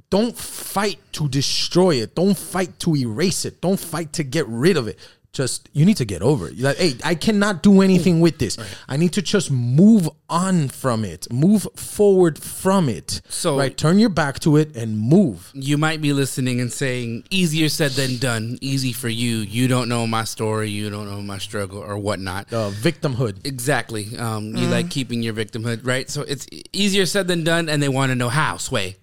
don't 0.09 0.37
fight 0.37 0.99
to 1.13 1.27
destroy 1.27 1.95
it. 1.95 2.15
Don't 2.15 2.37
fight 2.37 2.79
to 2.79 2.95
erase 2.95 3.43
it. 3.43 3.59
Don't 3.59 3.79
fight 3.79 4.13
to 4.13 4.23
get 4.23 4.47
rid 4.47 4.77
of 4.77 4.87
it. 4.87 4.97
Just 5.35 5.69
you 5.73 5.85
need 5.85 5.97
to 5.97 6.05
get 6.05 6.21
over 6.21 6.47
it. 6.47 6.53
You're 6.55 6.69
like, 6.69 6.77
hey, 6.77 6.93
I 7.03 7.13
cannot 7.15 7.61
do 7.61 7.81
anything 7.81 8.21
with 8.21 8.39
this. 8.39 8.57
I 8.87 8.97
need 8.97 9.13
to 9.13 9.21
just 9.21 9.51
move 9.51 10.09
on 10.29 10.69
from 10.69 11.05
it, 11.05 11.27
move 11.31 11.67
forward 11.75 12.39
from 12.39 12.89
it. 12.89 13.21
So- 13.29 13.57
right, 13.57 13.75
turn 13.77 13.99
your 13.99 14.09
back 14.09 14.39
to 14.39 14.57
it 14.57 14.75
and 14.75 14.97
move. 14.97 15.51
You 15.53 15.77
might 15.77 16.01
be 16.01 16.13
listening 16.13 16.59
and 16.61 16.71
saying, 16.71 17.25
easier 17.29 17.69
said 17.69 17.91
than 17.91 18.17
done. 18.17 18.57
Easy 18.61 18.93
for 18.93 19.09
you. 19.09 19.37
You 19.37 19.67
don't 19.67 19.89
know 19.89 20.07
my 20.07 20.23
story. 20.23 20.69
You 20.69 20.89
don't 20.89 21.05
know 21.09 21.21
my 21.21 21.37
struggle 21.37 21.79
or 21.79 21.97
whatnot. 21.97 22.51
Uh, 22.51 22.71
victimhood. 22.71 23.45
Exactly. 23.45 24.17
Um, 24.17 24.55
You 24.55 24.67
like 24.67 24.89
keeping 24.89 25.21
your 25.21 25.33
victimhood, 25.33 25.85
right? 25.85 26.09
So 26.09 26.21
it's 26.21 26.47
easier 26.71 27.05
said 27.05 27.27
than 27.27 27.43
done, 27.43 27.67
and 27.69 27.83
they 27.83 27.89
want 27.89 28.09
to 28.11 28.15
know 28.15 28.29
how. 28.29 28.57
Sway. 28.57 28.95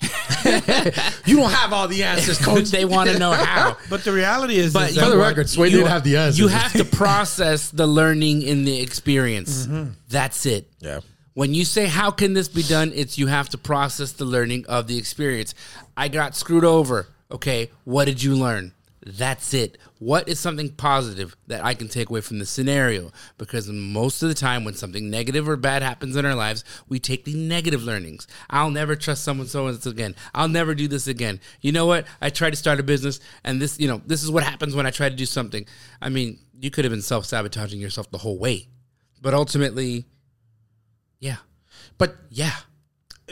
You 1.26 1.36
don't 1.36 1.50
have 1.50 1.72
all 1.72 1.88
the 1.88 2.02
answers, 2.04 2.38
coach. 2.38 2.70
they 2.70 2.84
want 2.84 3.10
to 3.10 3.18
know 3.18 3.32
how. 3.46 3.76
But 3.90 4.04
the 4.04 4.12
reality 4.12 4.56
is, 4.56 4.72
But 4.72 4.90
is 4.90 4.96
you- 4.96 5.00
that 5.02 5.06
For 5.10 5.16
the 5.16 5.20
record, 5.22 5.48
Sway 5.48 5.68
you- 5.68 5.78
did 5.78 5.86
have 5.88 6.04
the 6.04 6.16
answers. 6.16 6.38
You 6.38 6.48
have 6.48 6.72
to 6.74 6.84
process 6.84 7.70
the 7.70 7.86
learning 7.86 8.42
in 8.42 8.64
the 8.64 8.80
experience. 8.80 9.66
Mm-hmm. 9.76 9.90
That's 10.08 10.46
it. 10.46 10.70
Yeah. 10.80 11.00
When 11.34 11.52
you 11.52 11.64
say 11.64 11.86
how 11.86 12.10
can 12.10 12.32
this 12.34 12.48
be 12.48 12.62
done, 12.62 12.92
it's 12.94 13.18
you 13.18 13.26
have 13.26 13.48
to 13.50 13.58
process 13.58 14.12
the 14.12 14.24
learning 14.24 14.64
of 14.68 14.86
the 14.86 14.96
experience. 14.96 15.54
I 15.96 16.08
got 16.08 16.34
screwed 16.36 16.64
over. 16.64 17.08
Okay, 17.30 17.70
what 17.84 18.04
did 18.06 18.22
you 18.22 18.36
learn? 18.36 18.72
That's 19.08 19.54
it. 19.54 19.78
What 20.00 20.28
is 20.28 20.40
something 20.40 20.70
positive 20.70 21.36
that 21.46 21.64
I 21.64 21.74
can 21.74 21.86
take 21.86 22.10
away 22.10 22.22
from 22.22 22.40
the 22.40 22.44
scenario? 22.44 23.12
Because 23.38 23.68
most 23.68 24.20
of 24.20 24.28
the 24.28 24.34
time, 24.34 24.64
when 24.64 24.74
something 24.74 25.08
negative 25.08 25.48
or 25.48 25.56
bad 25.56 25.82
happens 25.82 26.16
in 26.16 26.26
our 26.26 26.34
lives, 26.34 26.64
we 26.88 26.98
take 26.98 27.24
the 27.24 27.34
negative 27.34 27.84
learnings. 27.84 28.26
I'll 28.50 28.70
never 28.70 28.96
trust 28.96 29.22
someone 29.22 29.46
so 29.46 29.68
and 29.68 29.80
so 29.80 29.90
again. 29.90 30.16
I'll 30.34 30.48
never 30.48 30.74
do 30.74 30.88
this 30.88 31.06
again. 31.06 31.38
You 31.60 31.70
know 31.70 31.86
what? 31.86 32.04
I 32.20 32.30
tried 32.30 32.50
to 32.50 32.56
start 32.56 32.80
a 32.80 32.82
business, 32.82 33.20
and 33.44 33.62
this, 33.62 33.78
you 33.78 33.86
know, 33.86 34.02
this 34.04 34.24
is 34.24 34.30
what 34.32 34.42
happens 34.42 34.74
when 34.74 34.86
I 34.86 34.90
try 34.90 35.08
to 35.08 35.14
do 35.14 35.24
something. 35.24 35.66
I 36.02 36.08
mean, 36.08 36.40
you 36.58 36.72
could 36.72 36.84
have 36.84 36.90
been 36.90 37.00
self 37.00 37.26
sabotaging 37.26 37.80
yourself 37.80 38.10
the 38.10 38.18
whole 38.18 38.40
way, 38.40 38.66
but 39.22 39.34
ultimately, 39.34 40.06
yeah, 41.20 41.36
But 41.96 42.16
yeah. 42.28 42.56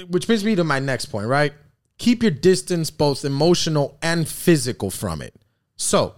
which 0.08 0.28
brings 0.28 0.44
me 0.44 0.54
to 0.54 0.62
my 0.62 0.78
next 0.78 1.06
point, 1.06 1.26
right? 1.26 1.52
Keep 1.98 2.22
your 2.22 2.30
distance, 2.30 2.92
both 2.92 3.24
emotional 3.24 3.98
and 4.02 4.28
physical, 4.28 4.92
from 4.92 5.20
it. 5.20 5.34
So, 5.76 6.14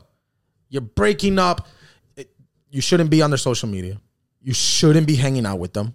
you're 0.68 0.82
breaking 0.82 1.38
up. 1.38 1.66
You 2.70 2.80
shouldn't 2.80 3.10
be 3.10 3.22
on 3.22 3.30
their 3.30 3.38
social 3.38 3.68
media. 3.68 4.00
You 4.42 4.52
shouldn't 4.52 5.06
be 5.06 5.14
hanging 5.16 5.46
out 5.46 5.58
with 5.58 5.72
them. 5.72 5.94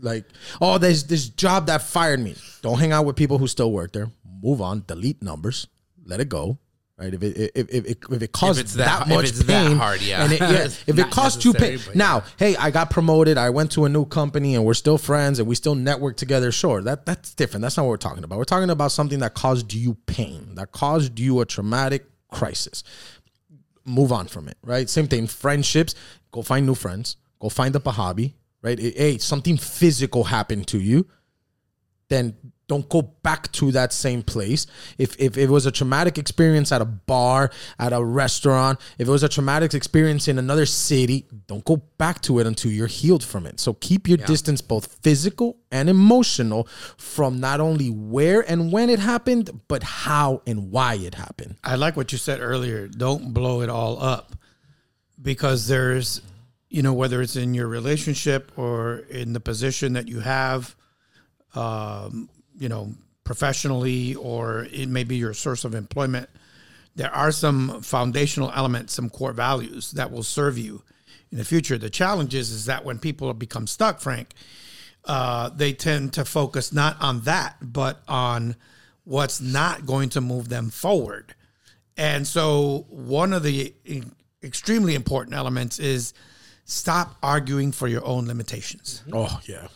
Like, 0.00 0.24
oh, 0.60 0.78
there's 0.78 1.04
this 1.04 1.28
job 1.28 1.66
that 1.66 1.82
fired 1.82 2.20
me. 2.20 2.36
Don't 2.62 2.78
hang 2.78 2.92
out 2.92 3.04
with 3.06 3.16
people 3.16 3.38
who 3.38 3.46
still 3.48 3.72
work 3.72 3.92
there. 3.92 4.08
Move 4.42 4.60
on. 4.60 4.84
Delete 4.86 5.22
numbers. 5.22 5.66
Let 6.04 6.20
it 6.20 6.28
go. 6.28 6.58
Right? 6.98 7.14
If 7.14 7.22
it 7.22 7.36
if 7.54 7.68
if, 7.70 7.84
if, 7.86 7.96
if 8.10 8.22
it 8.22 8.32
caused 8.32 8.58
it's 8.60 8.74
that, 8.74 9.06
that- 9.06 9.08
if 9.08 9.14
much 9.14 9.28
it's 9.28 9.38
that 9.44 9.68
pain, 9.68 9.76
hard, 9.76 10.02
yeah. 10.02 10.24
and 10.24 10.32
it, 10.32 10.40
yeah, 10.40 10.64
if 10.88 10.98
it 10.98 11.10
costs 11.10 11.44
you 11.44 11.52
pain. 11.52 11.78
but 11.86 11.94
Now, 11.94 12.24
hey, 12.38 12.56
I 12.56 12.72
got 12.72 12.90
promoted. 12.90 13.38
I 13.38 13.50
went 13.50 13.70
to 13.72 13.84
a 13.84 13.88
new 13.88 14.04
company, 14.04 14.56
and 14.56 14.64
we're 14.64 14.74
still 14.74 14.98
friends, 14.98 15.38
and 15.38 15.46
we 15.46 15.54
still 15.54 15.76
network 15.76 16.16
together. 16.16 16.50
Sure, 16.50 16.82
that 16.82 17.06
that's 17.06 17.34
different. 17.34 17.62
That's 17.62 17.76
not 17.76 17.84
what 17.84 17.90
we're 17.90 17.96
talking 17.98 18.24
about. 18.24 18.36
We're 18.36 18.44
talking 18.44 18.70
about 18.70 18.90
something 18.90 19.20
that 19.20 19.34
caused 19.34 19.72
you 19.72 19.94
pain, 20.06 20.56
that 20.56 20.72
caused 20.72 21.20
you 21.20 21.40
a 21.40 21.46
traumatic 21.46 22.06
crisis. 22.30 22.82
Move 23.84 24.12
on 24.12 24.26
from 24.26 24.48
it, 24.48 24.58
right? 24.62 24.88
Same 24.88 25.08
thing. 25.08 25.26
Friendships. 25.26 25.94
Go 26.30 26.42
find 26.42 26.66
new 26.66 26.74
friends. 26.74 27.16
Go 27.40 27.48
find 27.48 27.74
up 27.74 27.86
a 27.86 27.92
hobby, 27.92 28.36
right? 28.62 28.78
Hey, 28.78 29.18
something 29.18 29.56
physical 29.56 30.24
happened 30.24 30.66
to 30.68 30.78
you 30.78 31.06
then 32.08 32.34
don't 32.68 32.88
go 32.88 33.02
back 33.02 33.50
to 33.52 33.72
that 33.72 33.92
same 33.92 34.22
place. 34.22 34.66
If 34.98 35.16
if 35.18 35.36
it 35.36 35.48
was 35.48 35.66
a 35.66 35.72
traumatic 35.72 36.18
experience 36.18 36.70
at 36.70 36.80
a 36.80 36.84
bar, 36.84 37.50
at 37.78 37.92
a 37.92 38.04
restaurant, 38.04 38.78
if 38.98 39.08
it 39.08 39.10
was 39.10 39.22
a 39.22 39.28
traumatic 39.28 39.74
experience 39.74 40.28
in 40.28 40.38
another 40.38 40.66
city, 40.66 41.26
don't 41.46 41.64
go 41.64 41.78
back 41.96 42.20
to 42.22 42.38
it 42.38 42.46
until 42.46 42.70
you're 42.70 42.86
healed 42.86 43.24
from 43.24 43.46
it. 43.46 43.58
So 43.58 43.72
keep 43.74 44.06
your 44.06 44.18
distance 44.18 44.60
both 44.60 44.98
physical 45.02 45.56
and 45.72 45.88
emotional 45.88 46.68
from 46.96 47.40
not 47.40 47.60
only 47.60 47.88
where 47.88 48.48
and 48.48 48.70
when 48.70 48.90
it 48.90 48.98
happened, 48.98 49.62
but 49.66 49.82
how 49.82 50.42
and 50.46 50.70
why 50.70 50.94
it 50.94 51.14
happened. 51.14 51.56
I 51.64 51.76
like 51.76 51.96
what 51.96 52.12
you 52.12 52.18
said 52.18 52.40
earlier. 52.40 52.86
Don't 52.86 53.32
blow 53.32 53.62
it 53.62 53.70
all 53.70 54.00
up 54.02 54.36
because 55.20 55.68
there's, 55.68 56.20
you 56.68 56.82
know, 56.82 56.92
whether 56.92 57.22
it's 57.22 57.36
in 57.36 57.54
your 57.54 57.66
relationship 57.66 58.52
or 58.56 58.98
in 59.10 59.32
the 59.32 59.40
position 59.40 59.94
that 59.94 60.06
you 60.06 60.20
have, 60.20 60.76
um, 61.54 62.28
you 62.58 62.68
know, 62.68 62.92
professionally, 63.24 64.14
or 64.14 64.66
it 64.72 64.88
may 64.88 65.04
be 65.04 65.16
your 65.16 65.34
source 65.34 65.64
of 65.64 65.74
employment. 65.74 66.28
There 66.96 67.14
are 67.14 67.30
some 67.30 67.82
foundational 67.82 68.50
elements, 68.54 68.94
some 68.94 69.08
core 69.10 69.32
values 69.32 69.92
that 69.92 70.10
will 70.10 70.22
serve 70.22 70.58
you 70.58 70.82
in 71.30 71.38
the 71.38 71.44
future. 71.44 71.78
The 71.78 71.90
challenge 71.90 72.34
is, 72.34 72.50
is 72.50 72.64
that 72.66 72.84
when 72.84 72.98
people 72.98 73.32
become 73.34 73.66
stuck, 73.66 74.00
Frank, 74.00 74.30
uh, 75.04 75.50
they 75.50 75.72
tend 75.72 76.14
to 76.14 76.24
focus 76.24 76.72
not 76.72 76.96
on 77.00 77.20
that, 77.22 77.56
but 77.60 78.02
on 78.08 78.56
what's 79.04 79.40
not 79.40 79.86
going 79.86 80.08
to 80.10 80.20
move 80.20 80.48
them 80.48 80.70
forward. 80.70 81.34
And 81.96 82.26
so, 82.26 82.86
one 82.90 83.32
of 83.32 83.42
the 83.42 83.74
extremely 84.42 84.94
important 84.94 85.34
elements 85.34 85.78
is 85.78 86.14
stop 86.64 87.16
arguing 87.22 87.72
for 87.72 87.88
your 87.88 88.04
own 88.04 88.26
limitations. 88.26 89.02
Oh 89.12 89.40
yeah. 89.46 89.68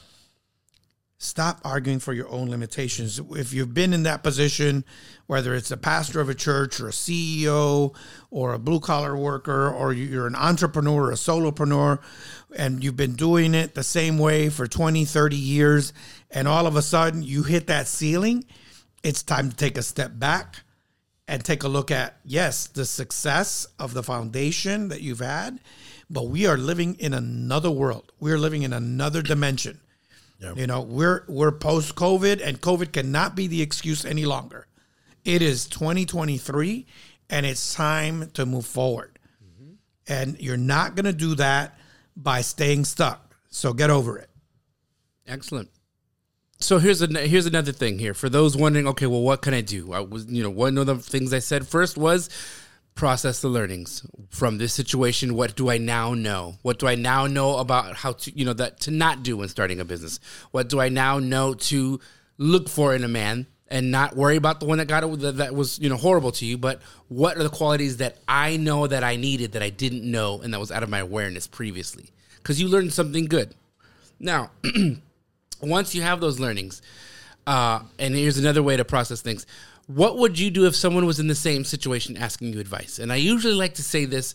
Stop 1.23 1.61
arguing 1.65 2.01
for 2.01 2.13
your 2.13 2.29
own 2.31 2.51
limitations. 2.51 3.21
If 3.31 3.53
you've 3.53 3.73
been 3.73 3.93
in 3.93 4.03
that 4.03 4.25
position, 4.25 4.85
whether 5.29 5.55
it's 5.55 5.71
a 5.71 5.77
pastor 5.77 6.21
of 6.21 6.29
a 6.29 6.35
church 6.35 6.81
or 6.81 6.89
a 6.89 6.93
CEO 6.93 7.95
or 8.33 8.53
a 8.53 8.59
blue 8.59 8.81
collar 8.81 9.17
worker, 9.17 9.71
or 9.71 9.93
you- 9.93 10.09
you're 10.09 10.27
an 10.27 10.35
entrepreneur 10.35 11.05
or 11.05 11.13
a 11.13 11.17
solopreneur, 11.17 12.01
and 12.57 12.83
you've 12.83 12.97
been 12.97 13.15
doing 13.15 13.55
it 13.55 13.77
the 13.77 13.85
same 13.85 14.19
way 14.19 14.49
for 14.49 14.67
20, 14.67 15.05
30 15.05 15.37
years, 15.37 15.93
and 16.29 16.49
all 16.49 16.67
of 16.67 16.75
a 16.75 16.83
sudden 16.83 17.23
you 17.23 17.45
hit 17.45 17.69
that 17.69 17.87
ceiling, 17.87 18.45
it's 19.05 19.23
time 19.23 19.49
to 19.49 19.57
take 19.57 19.79
a 19.79 19.83
step 19.83 20.19
back 20.19 20.65
and 21.29 21.45
take 21.45 21.63
a 21.63 21.69
look 21.69 21.93
at 21.93 22.17
yes 22.25 22.67
the 22.67 22.85
success 22.85 23.65
of 23.79 23.95
the 23.95 24.03
foundation 24.03 24.89
that 24.89 25.03
you've 25.03 25.21
had 25.21 25.61
but 26.11 26.29
we 26.29 26.47
are 26.47 26.59
living 26.59 26.97
in 26.97 27.15
another 27.15 27.71
world 27.71 28.11
we're 28.19 28.39
living 28.39 28.63
in 28.63 28.73
another 28.73 29.23
dimension 29.23 29.79
you 30.57 30.67
know 30.67 30.81
we're 30.83 31.25
we're 31.29 31.53
post 31.53 31.95
covid 31.95 32.41
and 32.45 32.61
covid 32.61 32.93
cannot 32.93 33.35
be 33.35 33.47
the 33.47 33.63
excuse 33.63 34.05
any 34.05 34.25
longer 34.25 34.67
it 35.25 35.43
is 35.43 35.67
2023 35.67 36.87
and 37.31 37.47
it's 37.47 37.75
time 37.75 38.31
to 38.33 38.45
move 38.45 38.67
forward 38.67 39.19
mm-hmm. 39.45 39.73
and 40.09 40.41
you're 40.41 40.57
not 40.57 40.95
going 40.95 41.07
to 41.07 41.13
do 41.13 41.35
that 41.35 41.79
by 42.17 42.41
staying 42.41 42.85
stuck 42.85 43.35
so 43.49 43.73
get 43.73 43.91
over 43.91 44.19
it 44.19 44.29
Excellent. 45.27 45.71
So 46.59 46.79
here's 46.79 47.03
a 47.03 47.07
here's 47.27 47.47
another 47.47 47.73
thing 47.73 47.99
here 47.99 48.15
for 48.15 48.29
those 48.29 48.57
wondering. 48.57 48.87
Okay, 48.89 49.07
well, 49.07 49.23
what 49.23 49.43
can 49.43 49.55
I 49.55 49.61
do? 49.61 49.93
I 49.93 50.01
was, 50.01 50.27
you 50.27 50.43
know, 50.43 50.51
one 50.51 50.79
of 50.79 50.87
the 50.87 50.97
things 50.97 51.33
I 51.33 51.41
said 51.41 51.67
first 51.67 51.97
was 51.97 52.31
process 52.95 53.41
the 53.41 53.49
learnings 53.49 54.05
from 54.29 54.59
this 54.59 54.73
situation. 54.73 55.35
What 55.35 55.57
do 55.57 55.71
I 55.71 55.79
now 55.79 56.15
know? 56.15 56.55
What 56.63 56.79
do 56.79 56.87
I 56.87 56.95
now 56.95 57.27
know 57.27 57.59
about 57.59 57.97
how 57.97 58.13
to, 58.13 58.39
you 58.39 58.45
know, 58.45 58.53
that 58.55 58.81
to 58.81 58.91
not 58.91 59.23
do 59.23 59.39
when 59.39 59.49
starting 59.49 59.81
a 59.81 59.85
business? 59.85 60.21
What 60.51 60.69
do 60.69 60.81
I 60.81 60.89
now 60.89 61.19
know 61.19 61.55
to 61.55 62.01
look 62.39 62.69
for 62.69 62.95
in 62.95 63.05
a 63.05 63.09
man? 63.09 63.47
And 63.69 63.91
not 63.91 64.15
worry 64.15 64.37
about 64.37 64.61
the 64.61 64.67
one 64.67 64.77
that 64.79 64.87
got 64.87 65.03
it 65.03 65.37
that, 65.39 65.55
was 65.55 65.79
you 65.79 65.89
know 65.89 65.97
horrible 65.97 66.31
to 66.33 66.45
you, 66.45 66.59
but 66.59 66.83
what 67.09 67.39
are 67.39 67.43
the 67.43 67.49
qualities 67.49 67.97
that 67.97 68.19
I 68.29 68.59
know 68.59 68.87
that 68.87 69.03
I 69.03 69.17
needed 69.17 69.53
that 69.53 69.63
I 69.63 69.71
didn't 69.71 70.05
know 70.05 70.43
and 70.43 70.53
that 70.53 70.61
was 70.61 70.71
out 70.71 70.83
of 70.83 70.91
my 70.91 70.99
awareness 70.99 71.47
previously? 71.47 72.11
Because 72.37 72.61
you 72.61 72.69
learned 72.69 72.93
something 72.93 73.25
good. 73.25 73.55
Now, 74.21 74.51
once 75.63 75.95
you 75.95 76.03
have 76.03 76.21
those 76.21 76.39
learnings, 76.39 76.83
uh, 77.47 77.81
and 77.99 78.15
here's 78.15 78.37
another 78.37 78.63
way 78.63 78.77
to 78.77 78.85
process 78.85 79.23
things. 79.23 79.47
What 79.95 80.19
would 80.19 80.39
you 80.39 80.51
do 80.51 80.67
if 80.67 80.75
someone 80.75 81.07
was 81.07 81.21
in 81.21 81.29
the 81.29 81.35
same 81.35 81.65
situation 81.65 82.17
asking 82.17 82.53
you 82.53 82.61
advice? 82.61 82.99
And 82.99 83.13
I 83.13 83.17
usually 83.17 83.55
like 83.55 83.75
to 83.75 83.83
say 83.83 84.05
this, 84.05 84.35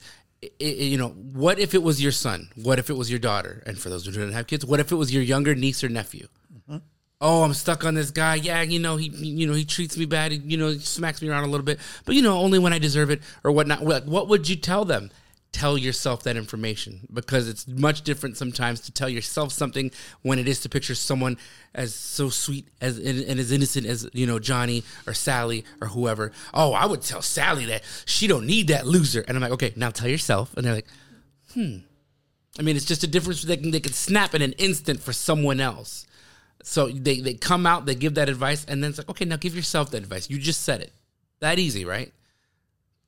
you 0.59 0.97
know, 0.97 1.09
what 1.09 1.57
if 1.59 1.73
it 1.73 1.81
was 1.81 2.01
your 2.01 2.11
son? 2.11 2.49
What 2.55 2.79
if 2.79 2.89
it 2.89 2.93
was 2.93 3.09
your 3.09 3.19
daughter? 3.19 3.63
And 3.65 3.77
for 3.77 3.89
those 3.89 4.05
who 4.05 4.11
don't 4.11 4.31
have 4.31 4.47
kids, 4.47 4.65
what 4.65 4.79
if 4.79 4.91
it 4.91 4.95
was 4.95 5.13
your 5.13 5.23
younger 5.23 5.55
niece 5.55 5.83
or 5.83 5.89
nephew? 5.89 6.27
Mm-hmm. 6.53 6.77
Oh, 7.19 7.43
I'm 7.43 7.55
stuck 7.55 7.83
on 7.83 7.95
this 7.95 8.11
guy. 8.11 8.35
Yeah, 8.35 8.61
you 8.61 8.79
know 8.79 8.97
he, 8.97 9.07
you 9.07 9.47
know 9.47 9.53
he 9.53 9.65
treats 9.65 9.97
me 9.97 10.05
bad. 10.05 10.31
He, 10.31 10.37
you 10.37 10.57
know, 10.57 10.69
he 10.69 10.79
smacks 10.79 11.21
me 11.21 11.29
around 11.29 11.45
a 11.45 11.47
little 11.47 11.65
bit, 11.65 11.79
but 12.05 12.13
you 12.13 12.21
know 12.21 12.37
only 12.37 12.59
when 12.59 12.73
I 12.73 12.79
deserve 12.79 13.09
it 13.09 13.21
or 13.43 13.51
whatnot. 13.51 13.81
What, 13.81 14.05
what 14.05 14.27
would 14.27 14.47
you 14.47 14.55
tell 14.55 14.85
them? 14.85 15.09
Tell 15.57 15.75
yourself 15.75 16.21
that 16.23 16.37
information 16.37 17.07
because 17.11 17.49
it's 17.49 17.67
much 17.67 18.03
different 18.03 18.37
sometimes 18.37 18.79
to 18.81 18.91
tell 18.91 19.09
yourself 19.09 19.51
something 19.51 19.89
when 20.21 20.37
it 20.37 20.47
is 20.47 20.59
to 20.61 20.69
picture 20.69 20.93
someone 20.93 21.35
as 21.73 21.95
so 21.95 22.29
sweet 22.29 22.67
as 22.79 22.99
and, 22.99 23.23
and 23.23 23.39
as 23.39 23.51
innocent 23.51 23.87
as 23.87 24.07
you 24.13 24.27
know 24.27 24.37
Johnny 24.37 24.83
or 25.07 25.15
Sally 25.15 25.65
or 25.81 25.87
whoever. 25.87 26.31
Oh, 26.53 26.73
I 26.73 26.85
would 26.85 27.01
tell 27.01 27.23
Sally 27.23 27.65
that 27.65 27.81
she 28.05 28.27
don't 28.27 28.45
need 28.45 28.67
that 28.67 28.85
loser, 28.85 29.25
and 29.27 29.35
I'm 29.35 29.41
like, 29.41 29.53
okay, 29.53 29.73
now 29.75 29.89
tell 29.89 30.07
yourself, 30.07 30.53
and 30.55 30.63
they're 30.63 30.75
like, 30.75 30.87
hmm. 31.55 31.77
I 32.59 32.61
mean, 32.61 32.75
it's 32.75 32.85
just 32.85 33.03
a 33.03 33.07
difference 33.07 33.41
they 33.41 33.57
can 33.57 33.71
they 33.71 33.79
can 33.79 33.93
snap 33.93 34.35
in 34.35 34.43
an 34.43 34.53
instant 34.59 34.99
for 34.99 35.11
someone 35.11 35.59
else. 35.59 36.05
So 36.61 36.87
they, 36.89 37.19
they 37.21 37.33
come 37.33 37.65
out, 37.65 37.87
they 37.87 37.95
give 37.95 38.13
that 38.15 38.29
advice, 38.29 38.63
and 38.65 38.83
then 38.83 38.89
it's 38.89 38.99
like, 38.99 39.09
okay, 39.09 39.25
now 39.25 39.37
give 39.37 39.55
yourself 39.55 39.89
that 39.91 40.03
advice. 40.03 40.29
You 40.29 40.37
just 40.37 40.61
said 40.61 40.81
it. 40.81 40.91
That 41.39 41.57
easy, 41.57 41.83
right? 41.83 42.11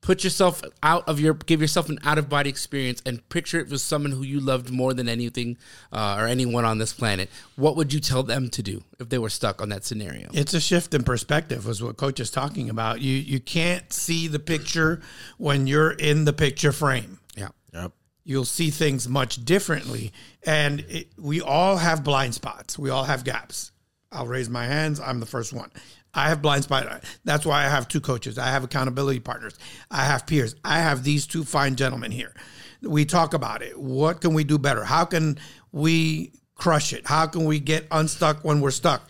Put 0.02 0.24
yourself 0.24 0.62
out 0.82 1.06
of 1.08 1.20
your 1.20 1.34
give 1.34 1.60
yourself 1.60 1.88
an 1.88 1.98
out 2.04 2.18
of 2.18 2.28
body 2.28 2.48
experience 2.48 3.02
and 3.04 3.26
picture 3.28 3.58
it 3.60 3.68
with 3.68 3.80
someone 3.80 4.12
who 4.12 4.22
you 4.22 4.40
loved 4.40 4.70
more 4.70 4.94
than 4.94 5.08
anything 5.08 5.58
uh, 5.92 6.16
or 6.18 6.26
anyone 6.26 6.64
on 6.64 6.78
this 6.78 6.92
planet 6.92 7.28
what 7.56 7.76
would 7.76 7.92
you 7.92 8.00
tell 8.00 8.22
them 8.22 8.48
to 8.48 8.62
do 8.62 8.82
if 8.98 9.08
they 9.08 9.18
were 9.18 9.28
stuck 9.28 9.60
on 9.60 9.68
that 9.68 9.84
scenario 9.84 10.28
It's 10.32 10.54
a 10.54 10.60
shift 10.60 10.94
in 10.94 11.02
perspective, 11.02 11.66
was 11.66 11.82
what 11.82 11.96
Coach 11.96 12.20
is 12.20 12.30
talking 12.30 12.70
about. 12.70 13.00
You 13.00 13.14
you 13.14 13.40
can't 13.40 13.92
see 13.92 14.28
the 14.28 14.38
picture 14.38 15.00
when 15.38 15.66
you're 15.66 15.92
in 15.92 16.24
the 16.24 16.32
picture 16.32 16.72
frame. 16.72 17.18
yeah 17.36 17.48
Yep. 17.72 17.92
You'll 18.24 18.44
see 18.44 18.70
things 18.70 19.08
much 19.08 19.44
differently, 19.44 20.12
and 20.44 20.80
it, 20.88 21.08
we 21.18 21.40
all 21.40 21.78
have 21.78 22.04
blind 22.04 22.34
spots. 22.34 22.78
We 22.78 22.90
all 22.90 23.04
have 23.04 23.24
gaps. 23.24 23.72
I'll 24.12 24.26
raise 24.26 24.50
my 24.50 24.66
hands. 24.66 25.00
I'm 25.00 25.20
the 25.20 25.26
first 25.26 25.52
one. 25.52 25.70
I 26.14 26.28
have 26.28 26.42
blind 26.42 26.64
spot. 26.64 27.04
That's 27.24 27.46
why 27.46 27.64
I 27.64 27.68
have 27.68 27.88
two 27.88 28.00
coaches. 28.00 28.38
I 28.38 28.48
have 28.48 28.64
accountability 28.64 29.20
partners. 29.20 29.58
I 29.90 30.04
have 30.04 30.26
peers. 30.26 30.54
I 30.64 30.80
have 30.80 31.04
these 31.04 31.26
two 31.26 31.44
fine 31.44 31.76
gentlemen 31.76 32.10
here. 32.10 32.34
We 32.82 33.04
talk 33.04 33.34
about 33.34 33.62
it. 33.62 33.78
What 33.78 34.20
can 34.20 34.34
we 34.34 34.44
do 34.44 34.58
better? 34.58 34.84
How 34.84 35.04
can 35.04 35.38
we 35.72 36.32
crush 36.54 36.92
it? 36.92 37.06
How 37.06 37.26
can 37.26 37.44
we 37.44 37.60
get 37.60 37.86
unstuck 37.90 38.44
when 38.44 38.60
we're 38.60 38.70
stuck? 38.70 39.08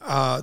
Uh, 0.00 0.42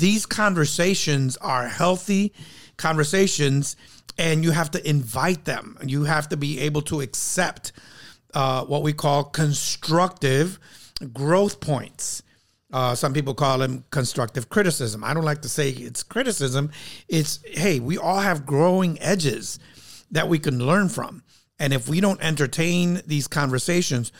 these 0.00 0.26
conversations 0.26 1.36
are 1.38 1.68
healthy 1.68 2.32
conversations, 2.76 3.76
and 4.16 4.42
you 4.42 4.50
have 4.50 4.70
to 4.72 4.88
invite 4.88 5.44
them. 5.44 5.78
You 5.84 6.04
have 6.04 6.28
to 6.30 6.36
be 6.36 6.60
able 6.60 6.82
to 6.82 7.00
accept 7.00 7.72
uh, 8.34 8.64
what 8.64 8.82
we 8.82 8.92
call 8.92 9.24
constructive 9.24 10.58
growth 11.12 11.60
points. 11.60 12.22
Uh, 12.72 12.94
some 12.94 13.14
people 13.14 13.34
call 13.34 13.58
them 13.58 13.84
constructive 13.90 14.50
criticism. 14.50 15.02
I 15.02 15.14
don't 15.14 15.24
like 15.24 15.42
to 15.42 15.48
say 15.48 15.70
it's 15.70 16.02
criticism. 16.02 16.70
It's, 17.08 17.40
hey, 17.44 17.80
we 17.80 17.96
all 17.96 18.20
have 18.20 18.44
growing 18.44 19.00
edges 19.00 19.58
that 20.10 20.28
we 20.28 20.38
can 20.38 20.58
learn 20.58 20.88
from. 20.88 21.22
And 21.58 21.72
if 21.72 21.88
we 21.88 22.00
don't 22.00 22.22
entertain 22.22 23.00
these 23.06 23.26
conversations 23.26 24.12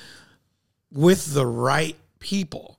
with 0.91 1.35
the 1.35 1.47
right 1.47 1.97
people, 2.21 2.79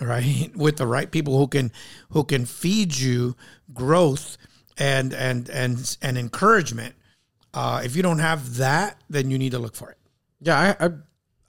right 0.00 0.50
with 0.56 0.76
the 0.76 0.86
right 0.86 1.10
people 1.10 1.38
who 1.38 1.46
can 1.46 1.72
who 2.10 2.24
can 2.24 2.46
feed 2.46 2.96
you 2.96 3.36
growth 3.72 4.36
and 4.78 5.12
and 5.12 5.48
and 5.50 5.96
and 6.02 6.18
encouragement 6.18 6.94
uh, 7.52 7.82
if 7.84 7.96
you 7.96 8.02
don't 8.02 8.18
have 8.18 8.56
that 8.56 9.00
then 9.08 9.30
you 9.30 9.38
need 9.38 9.52
to 9.52 9.58
look 9.58 9.74
for 9.74 9.90
it 9.90 9.98
Yeah, 10.40 10.76
I, 10.80 10.86
I 10.86 10.90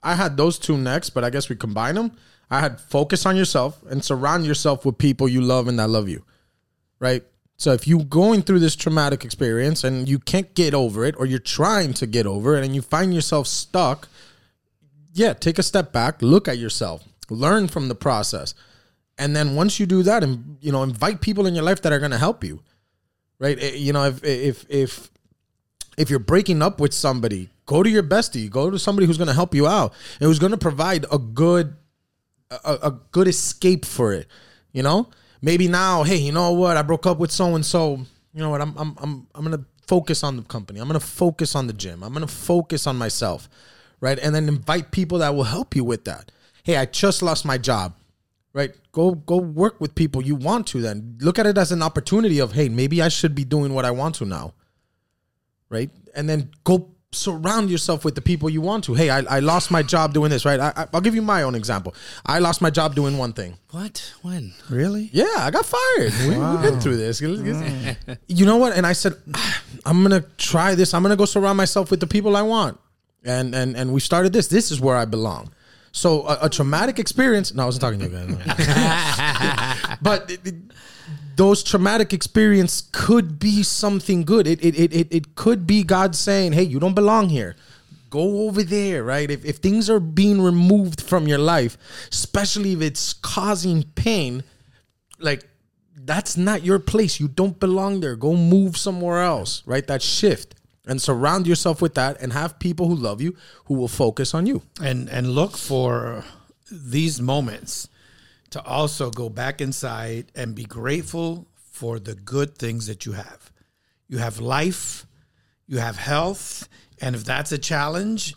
I 0.02 0.14
had 0.14 0.36
those 0.36 0.58
two 0.58 0.76
next, 0.76 1.10
but 1.10 1.24
I 1.24 1.30
guess 1.30 1.48
we 1.48 1.56
combine 1.56 1.94
them. 1.94 2.12
I 2.50 2.60
had 2.60 2.80
focus 2.80 3.24
on 3.24 3.36
yourself 3.36 3.82
and 3.88 4.04
surround 4.04 4.44
yourself 4.44 4.84
with 4.84 4.98
people 4.98 5.28
you 5.28 5.40
love 5.40 5.68
and 5.68 5.78
that 5.78 5.88
love 5.88 6.08
you. 6.08 6.24
Right? 6.98 7.24
So 7.56 7.72
if 7.72 7.86
you're 7.86 8.04
going 8.04 8.42
through 8.42 8.58
this 8.58 8.74
traumatic 8.74 9.24
experience 9.24 9.84
and 9.84 10.08
you 10.08 10.18
can't 10.18 10.52
get 10.54 10.74
over 10.74 11.04
it 11.04 11.14
or 11.16 11.26
you're 11.26 11.38
trying 11.38 11.94
to 11.94 12.06
get 12.06 12.26
over 12.26 12.56
it 12.56 12.64
and 12.64 12.74
you 12.74 12.82
find 12.82 13.14
yourself 13.14 13.46
stuck, 13.46 14.08
yeah, 15.12 15.32
take 15.32 15.58
a 15.58 15.62
step 15.62 15.92
back, 15.92 16.20
look 16.20 16.48
at 16.48 16.58
yourself, 16.58 17.04
learn 17.30 17.68
from 17.68 17.88
the 17.88 17.94
process. 17.94 18.54
And 19.16 19.36
then 19.36 19.54
once 19.54 19.78
you 19.78 19.86
do 19.86 20.02
that 20.02 20.24
and 20.24 20.56
you 20.60 20.72
know, 20.72 20.82
invite 20.82 21.20
people 21.20 21.46
in 21.46 21.54
your 21.54 21.64
life 21.64 21.82
that 21.82 21.92
are 21.92 21.98
going 22.00 22.10
to 22.10 22.18
help 22.18 22.42
you. 22.42 22.62
Right? 23.38 23.58
Eh, 23.60 23.74
You 23.76 23.92
know, 23.92 24.04
if 24.04 24.24
if 24.24 24.66
if 24.68 25.10
if 25.96 26.10
you're 26.10 26.18
breaking 26.18 26.62
up 26.62 26.80
with 26.80 26.92
somebody, 26.92 27.50
go 27.72 27.82
to 27.82 27.88
your 27.88 28.02
bestie, 28.02 28.50
go 28.50 28.70
to 28.70 28.78
somebody 28.78 29.06
who's 29.06 29.16
going 29.16 29.28
to 29.28 29.34
help 29.34 29.54
you 29.54 29.66
out 29.66 29.94
and 30.20 30.28
who's 30.28 30.38
going 30.38 30.52
to 30.52 30.58
provide 30.58 31.06
a 31.10 31.18
good 31.18 31.74
a, 32.50 32.78
a 32.82 32.90
good 33.12 33.28
escape 33.28 33.86
for 33.86 34.12
it. 34.12 34.26
You 34.72 34.82
know, 34.82 35.08
maybe 35.40 35.68
now, 35.68 36.02
hey, 36.02 36.16
you 36.16 36.32
know 36.32 36.52
what? 36.52 36.76
I 36.76 36.82
broke 36.82 37.06
up 37.06 37.18
with 37.18 37.30
so 37.30 37.54
and 37.54 37.64
so. 37.64 38.04
You 38.34 38.40
know 38.40 38.50
what? 38.50 38.60
I'm 38.60 38.76
I'm 38.76 38.96
I'm 38.98 39.26
I'm 39.34 39.44
going 39.44 39.58
to 39.58 39.64
focus 39.86 40.22
on 40.22 40.36
the 40.36 40.42
company. 40.42 40.80
I'm 40.80 40.88
going 40.88 41.00
to 41.00 41.06
focus 41.06 41.54
on 41.54 41.66
the 41.66 41.72
gym. 41.72 42.02
I'm 42.02 42.12
going 42.12 42.26
to 42.26 42.32
focus 42.32 42.86
on 42.86 42.96
myself, 42.96 43.48
right? 44.00 44.18
And 44.18 44.34
then 44.34 44.48
invite 44.48 44.90
people 44.90 45.18
that 45.18 45.34
will 45.34 45.44
help 45.44 45.74
you 45.74 45.84
with 45.84 46.04
that. 46.04 46.30
Hey, 46.64 46.76
I 46.76 46.84
just 46.84 47.22
lost 47.22 47.44
my 47.44 47.58
job 47.58 47.94
right 48.54 48.74
go 48.92 49.14
go 49.14 49.38
work 49.38 49.80
with 49.80 49.94
people 49.94 50.22
you 50.22 50.34
want 50.34 50.66
to 50.66 50.82
then 50.82 51.16
look 51.20 51.38
at 51.38 51.46
it 51.46 51.56
as 51.56 51.72
an 51.72 51.82
opportunity 51.82 52.38
of 52.38 52.52
hey 52.52 52.68
maybe 52.68 53.00
i 53.00 53.08
should 53.08 53.34
be 53.34 53.44
doing 53.44 53.72
what 53.72 53.86
i 53.86 53.90
want 53.90 54.14
to 54.14 54.26
now 54.26 54.52
right 55.70 55.88
and 56.14 56.28
then 56.28 56.50
go 56.62 56.91
surround 57.12 57.70
yourself 57.70 58.04
with 58.04 58.14
the 58.14 58.20
people 58.22 58.48
you 58.50 58.60
want 58.60 58.84
to. 58.84 58.94
Hey 58.94 59.10
i, 59.10 59.18
I 59.20 59.40
lost 59.40 59.70
my 59.70 59.82
job 59.82 60.14
doing 60.14 60.30
this 60.30 60.44
right? 60.44 60.58
I, 60.58 60.72
I- 60.76 60.86
i'll 60.92 61.00
give 61.00 61.14
you 61.14 61.22
my 61.22 61.42
own 61.42 61.54
example. 61.54 61.94
I 62.24 62.38
lost 62.38 62.60
my 62.62 62.70
job 62.70 62.94
doing 62.94 63.18
one 63.18 63.32
thing. 63.32 63.56
What? 63.70 64.12
When? 64.22 64.52
Really? 64.70 65.10
Yeah 65.12 65.26
i 65.38 65.50
got 65.50 65.66
fired. 65.66 66.12
We, 66.28 66.38
we've 66.38 66.62
been 66.62 66.80
through 66.80 66.96
this. 66.96 67.20
You 68.28 68.46
know 68.46 68.56
what? 68.56 68.72
And 68.76 68.86
i 68.86 68.92
said 68.94 69.14
"Ah, 69.34 69.62
i'm 69.84 70.02
gonna 70.02 70.24
try 70.38 70.74
this. 70.74 70.94
I'm 70.94 71.02
gonna 71.02 71.16
go 71.16 71.24
surround 71.26 71.56
myself 71.56 71.90
with 71.90 72.00
the 72.00 72.06
people 72.06 72.36
i 72.36 72.42
want. 72.42 72.78
And 73.24 73.54
and 73.54 73.76
and 73.76 73.92
we 73.92 74.00
started 74.00 74.32
this. 74.32 74.48
This 74.48 74.70
is 74.72 74.80
where 74.80 74.96
i 74.96 75.04
belong 75.04 75.52
so 75.92 76.26
a, 76.26 76.38
a 76.42 76.48
traumatic 76.50 76.98
experience 76.98 77.52
no 77.54 77.62
i 77.62 77.66
wasn't 77.66 77.80
talking 77.82 77.98
to 78.00 78.06
you 78.06 78.36
guys 78.36 79.98
but 80.02 80.30
it- 80.30 80.46
it- 80.46 80.54
those 81.36 81.62
traumatic 81.62 82.12
experience 82.12 82.88
could 82.92 83.38
be 83.38 83.62
something 83.62 84.22
good. 84.22 84.46
It, 84.46 84.62
it 84.62 84.74
it 84.78 84.92
it 84.92 85.08
it 85.10 85.34
could 85.34 85.66
be 85.66 85.82
God 85.82 86.14
saying, 86.14 86.52
"Hey, 86.52 86.62
you 86.64 86.78
don't 86.78 86.92
belong 86.94 87.30
here. 87.30 87.56
Go 88.10 88.42
over 88.46 88.62
there." 88.62 89.02
Right? 89.02 89.30
If 89.30 89.42
if 89.42 89.56
things 89.56 89.88
are 89.88 89.98
being 89.98 90.42
removed 90.42 91.00
from 91.00 91.26
your 91.26 91.38
life, 91.38 91.78
especially 92.12 92.74
if 92.74 92.82
it's 92.82 93.14
causing 93.14 93.82
pain, 93.94 94.44
like 95.20 95.48
that's 95.96 96.36
not 96.36 96.64
your 96.66 96.78
place. 96.78 97.18
You 97.18 97.28
don't 97.28 97.58
belong 97.58 98.00
there. 98.00 98.14
Go 98.14 98.36
move 98.36 98.76
somewhere 98.76 99.22
else. 99.22 99.62
Right? 99.64 99.86
That 99.86 100.02
shift 100.02 100.54
and 100.86 101.00
surround 101.00 101.46
yourself 101.46 101.80
with 101.80 101.94
that, 101.94 102.20
and 102.20 102.32
have 102.32 102.58
people 102.58 102.88
who 102.88 102.94
love 102.96 103.20
you 103.20 103.36
who 103.66 103.74
will 103.74 103.88
focus 103.88 104.34
on 104.34 104.46
you. 104.46 104.62
and 104.80 105.08
and 105.08 105.30
look 105.30 105.56
for 105.56 106.24
these 106.70 107.20
moments 107.20 107.88
to 108.50 108.62
also 108.64 109.10
go 109.10 109.28
back 109.28 109.60
inside 109.60 110.30
and 110.34 110.54
be 110.54 110.64
grateful 110.64 111.46
for 111.54 111.98
the 111.98 112.14
good 112.14 112.56
things 112.58 112.86
that 112.86 113.06
you 113.06 113.12
have. 113.12 113.50
You 114.08 114.18
have 114.18 114.38
life, 114.38 115.06
you 115.66 115.78
have 115.78 115.96
health, 115.96 116.68
and 117.00 117.14
if 117.16 117.24
that's 117.24 117.52
a 117.52 117.58
challenge, 117.58 118.34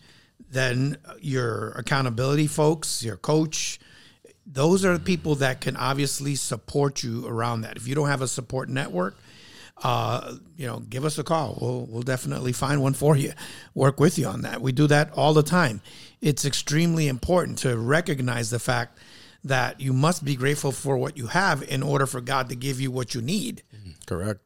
then 0.50 0.98
your 1.20 1.72
accountability 1.72 2.48
folks, 2.48 3.04
your 3.04 3.18
coach, 3.18 3.80
those 4.46 4.86
are 4.86 4.98
the 4.98 5.04
people 5.04 5.36
that 5.36 5.60
can 5.60 5.76
obviously 5.76 6.36
support 6.36 7.04
you 7.04 7.28
around 7.28 7.62
that. 7.62 7.78
If 7.78 7.88
you 7.88 7.96
don't 7.96 8.08
have 8.08 8.22
a 8.22 8.28
support 8.28 8.70
network, 8.70 9.18
uh, 9.84 10.36
you 10.56 10.66
know, 10.66 10.80
give 10.80 11.04
us 11.04 11.18
a 11.18 11.24
call. 11.24 11.58
We'll 11.60 11.86
we'll 11.86 12.02
definitely 12.04 12.54
find 12.54 12.82
one 12.82 12.94
for 12.94 13.18
you. 13.18 13.34
Work 13.74 14.00
with 14.00 14.18
you 14.18 14.28
on 14.28 14.42
that. 14.42 14.62
We 14.62 14.72
do 14.72 14.88
that 14.88 15.12
all 15.14 15.34
the 15.34 15.44
time. 15.44 15.82
It's 16.22 16.46
extremely 16.46 17.08
important 17.08 17.58
to 17.60 17.78
recognize 17.78 18.50
the 18.50 18.60
fact 18.60 18.98
that 19.44 19.80
you 19.80 19.94
must 19.94 20.26
be 20.26 20.36
grateful 20.36 20.72
for 20.72 20.98
what 20.98 21.18
you 21.18 21.28
have 21.28 21.62
in 21.64 21.84
order 21.84 22.06
for 22.06 22.20
God 22.20 22.50
to 22.50 22.56
give 22.56 22.82
you 22.82 22.90
what 22.90 23.14
you 23.14 23.22
need. 23.22 23.64
Correct. 24.06 24.40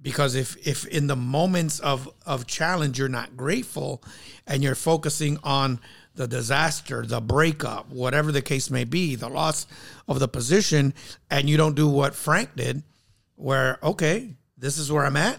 Because 0.00 0.36
if 0.36 0.56
if 0.66 0.86
in 0.86 1.08
the 1.08 1.16
moments 1.16 1.80
of 1.80 2.08
of 2.24 2.46
challenge 2.46 2.98
you're 2.98 3.08
not 3.08 3.36
grateful 3.36 4.02
and 4.46 4.62
you're 4.62 4.76
focusing 4.76 5.38
on 5.42 5.80
the 6.14 6.28
disaster, 6.28 7.04
the 7.04 7.20
breakup, 7.20 7.90
whatever 7.90 8.30
the 8.32 8.42
case 8.42 8.70
may 8.70 8.84
be, 8.84 9.16
the 9.16 9.28
loss 9.28 9.66
of 10.06 10.18
the 10.18 10.28
position, 10.28 10.94
and 11.30 11.48
you 11.48 11.56
don't 11.56 11.74
do 11.74 11.88
what 11.88 12.14
Frank 12.14 12.54
did, 12.56 12.82
where 13.36 13.78
okay, 13.82 14.34
this 14.58 14.78
is 14.78 14.90
where 14.90 15.04
I'm 15.04 15.16
at, 15.16 15.38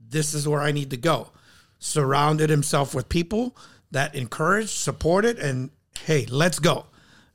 this 0.00 0.34
is 0.34 0.46
where 0.46 0.60
I 0.60 0.72
need 0.72 0.90
to 0.90 0.96
go. 0.96 1.30
Surrounded 1.78 2.50
himself 2.50 2.94
with 2.94 3.08
people 3.08 3.56
that 3.90 4.14
encouraged, 4.14 4.70
supported, 4.70 5.38
and 5.38 5.70
hey, 6.04 6.26
let's 6.30 6.58
go. 6.58 6.86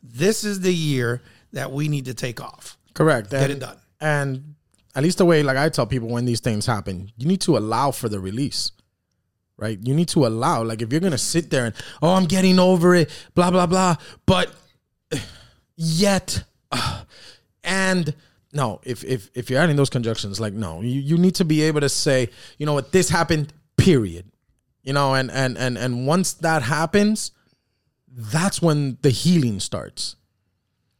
This 0.01 0.43
is 0.43 0.61
the 0.61 0.73
year 0.73 1.21
that 1.53 1.71
we 1.71 1.87
need 1.87 2.05
to 2.05 2.13
take 2.13 2.39
off. 2.41 2.77
Correct. 2.93 3.31
Get 3.31 3.43
And- 3.43 3.51
it 3.53 3.59
done. 3.59 3.77
And 3.99 4.55
at 4.95 5.03
least 5.03 5.17
the 5.17 5.25
way, 5.25 5.43
like 5.43 5.57
I 5.57 5.69
tell 5.69 5.85
people 5.87 6.07
when 6.07 6.25
these 6.25 6.39
things 6.39 6.65
happen, 6.65 7.11
you 7.17 7.27
need 7.27 7.41
to 7.41 7.57
allow 7.57 7.91
for 7.91 8.09
the 8.09 8.19
release, 8.19 8.71
right? 9.57 9.79
You 9.81 9.93
need 9.95 10.07
to 10.09 10.25
allow. 10.25 10.63
Like 10.63 10.81
if 10.81 10.91
you're 10.91 11.01
gonna 11.01 11.17
sit 11.17 11.49
there 11.49 11.65
and 11.65 11.75
oh, 12.01 12.13
I'm 12.13 12.25
getting 12.25 12.59
over 12.59 12.93
it, 12.95 13.09
blah 13.35 13.49
blah 13.51 13.65
blah, 13.65 13.95
but 14.25 14.53
yet, 15.75 16.43
uh, 16.71 17.03
and 17.63 18.13
no, 18.57 18.81
if 18.83 19.03
if 19.03 19.29
if 19.35 19.49
you're 19.49 19.61
adding 19.61 19.75
those 19.75 19.89
conjunctions, 19.89 20.39
like 20.39 20.53
no, 20.53 20.81
you 20.81 20.99
you 20.99 21.17
need 21.17 21.35
to 21.35 21.45
be 21.45 21.61
able 21.61 21.81
to 21.81 21.89
say, 21.89 22.29
you 22.57 22.65
know 22.65 22.73
what, 22.73 22.91
this 22.91 23.09
happened. 23.09 23.53
Period. 23.77 24.25
You 24.83 24.93
know, 24.93 25.13
and 25.13 25.29
and 25.29 25.57
and 25.57 25.77
and 25.77 26.07
once 26.07 26.33
that 26.33 26.63
happens, 26.63 27.31
that's 28.07 28.61
when 28.61 28.97
the 29.03 29.11
healing 29.11 29.59
starts 29.59 30.15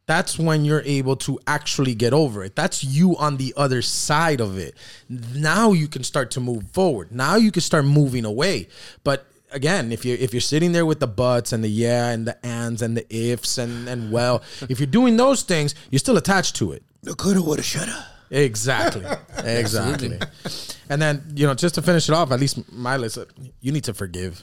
that's 0.08 0.38
when 0.38 0.64
you're 0.64 0.82
able 0.86 1.16
to 1.16 1.38
actually 1.46 1.94
get 1.94 2.14
over 2.14 2.42
it. 2.42 2.56
That's 2.56 2.82
you 2.82 3.14
on 3.18 3.36
the 3.36 3.52
other 3.58 3.82
side 3.82 4.40
of 4.40 4.56
it. 4.56 4.74
Now 5.10 5.72
you 5.72 5.86
can 5.86 6.02
start 6.02 6.30
to 6.30 6.40
move 6.40 6.70
forward. 6.70 7.12
Now 7.12 7.36
you 7.36 7.52
can 7.52 7.60
start 7.60 7.84
moving 7.84 8.24
away. 8.24 8.68
But 9.04 9.26
again, 9.50 9.92
if 9.92 10.04
you're 10.04 10.16
if 10.16 10.32
you're 10.32 10.40
sitting 10.40 10.72
there 10.72 10.86
with 10.86 11.00
the 11.00 11.06
buts 11.06 11.52
and 11.52 11.62
the 11.62 11.68
yeah 11.68 12.08
and 12.10 12.26
the 12.26 12.46
ands 12.46 12.82
and 12.82 12.96
the 12.96 13.06
ifs 13.14 13.58
and 13.58 13.88
and 13.88 14.12
well, 14.12 14.42
if 14.68 14.80
you're 14.80 14.86
doing 14.86 15.16
those 15.16 15.42
things, 15.42 15.74
you're 15.90 15.98
still 15.98 16.16
attached 16.16 16.56
to 16.56 16.72
it. 16.72 16.82
The 17.02 17.14
coulda, 17.14 17.42
woulda, 17.42 17.62
shoulda. 17.62 18.06
Exactly. 18.30 19.04
exactly. 19.44 20.18
And 20.90 21.00
then, 21.00 21.32
you 21.34 21.46
know, 21.46 21.54
just 21.54 21.76
to 21.76 21.82
finish 21.82 22.08
it 22.08 22.14
off, 22.14 22.30
at 22.30 22.40
least 22.40 22.70
my 22.70 22.96
list, 22.96 23.18
you 23.60 23.72
need 23.72 23.84
to 23.84 23.94
forgive. 23.94 24.42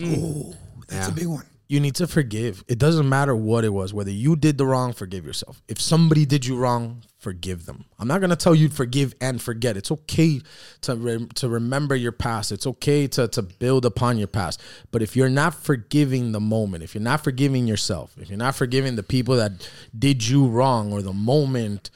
Oh, 0.00 0.54
that's 0.86 1.08
a 1.08 1.12
big 1.12 1.26
one. 1.26 1.44
You 1.70 1.80
need 1.80 1.96
to 1.96 2.06
forgive. 2.06 2.64
It 2.66 2.78
doesn't 2.78 3.06
matter 3.06 3.36
what 3.36 3.62
it 3.62 3.68
was, 3.68 3.92
whether 3.92 4.10
you 4.10 4.36
did 4.36 4.56
the 4.56 4.64
wrong, 4.64 4.94
forgive 4.94 5.26
yourself. 5.26 5.60
If 5.68 5.78
somebody 5.78 6.24
did 6.24 6.46
you 6.46 6.56
wrong, 6.56 7.02
forgive 7.18 7.66
them. 7.66 7.84
I'm 7.98 8.08
not 8.08 8.22
gonna 8.22 8.36
tell 8.36 8.54
you 8.54 8.70
forgive 8.70 9.14
and 9.20 9.40
forget. 9.42 9.76
It's 9.76 9.90
okay 9.90 10.40
to 10.82 10.96
re- 10.96 11.28
to 11.34 11.48
remember 11.48 11.94
your 11.94 12.12
past. 12.12 12.52
It's 12.52 12.66
okay 12.66 13.06
to 13.08 13.28
to 13.28 13.42
build 13.42 13.84
upon 13.84 14.16
your 14.16 14.28
past. 14.28 14.62
But 14.90 15.02
if 15.02 15.14
you're 15.14 15.28
not 15.28 15.52
forgiving 15.52 16.32
the 16.32 16.40
moment, 16.40 16.84
if 16.84 16.94
you're 16.94 17.02
not 17.02 17.22
forgiving 17.22 17.66
yourself, 17.66 18.14
if 18.16 18.30
you're 18.30 18.38
not 18.38 18.54
forgiving 18.54 18.96
the 18.96 19.02
people 19.02 19.36
that 19.36 19.52
did 19.96 20.26
you 20.26 20.46
wrong 20.46 20.90
or 20.90 21.02
the 21.02 21.12
moment, 21.12 21.90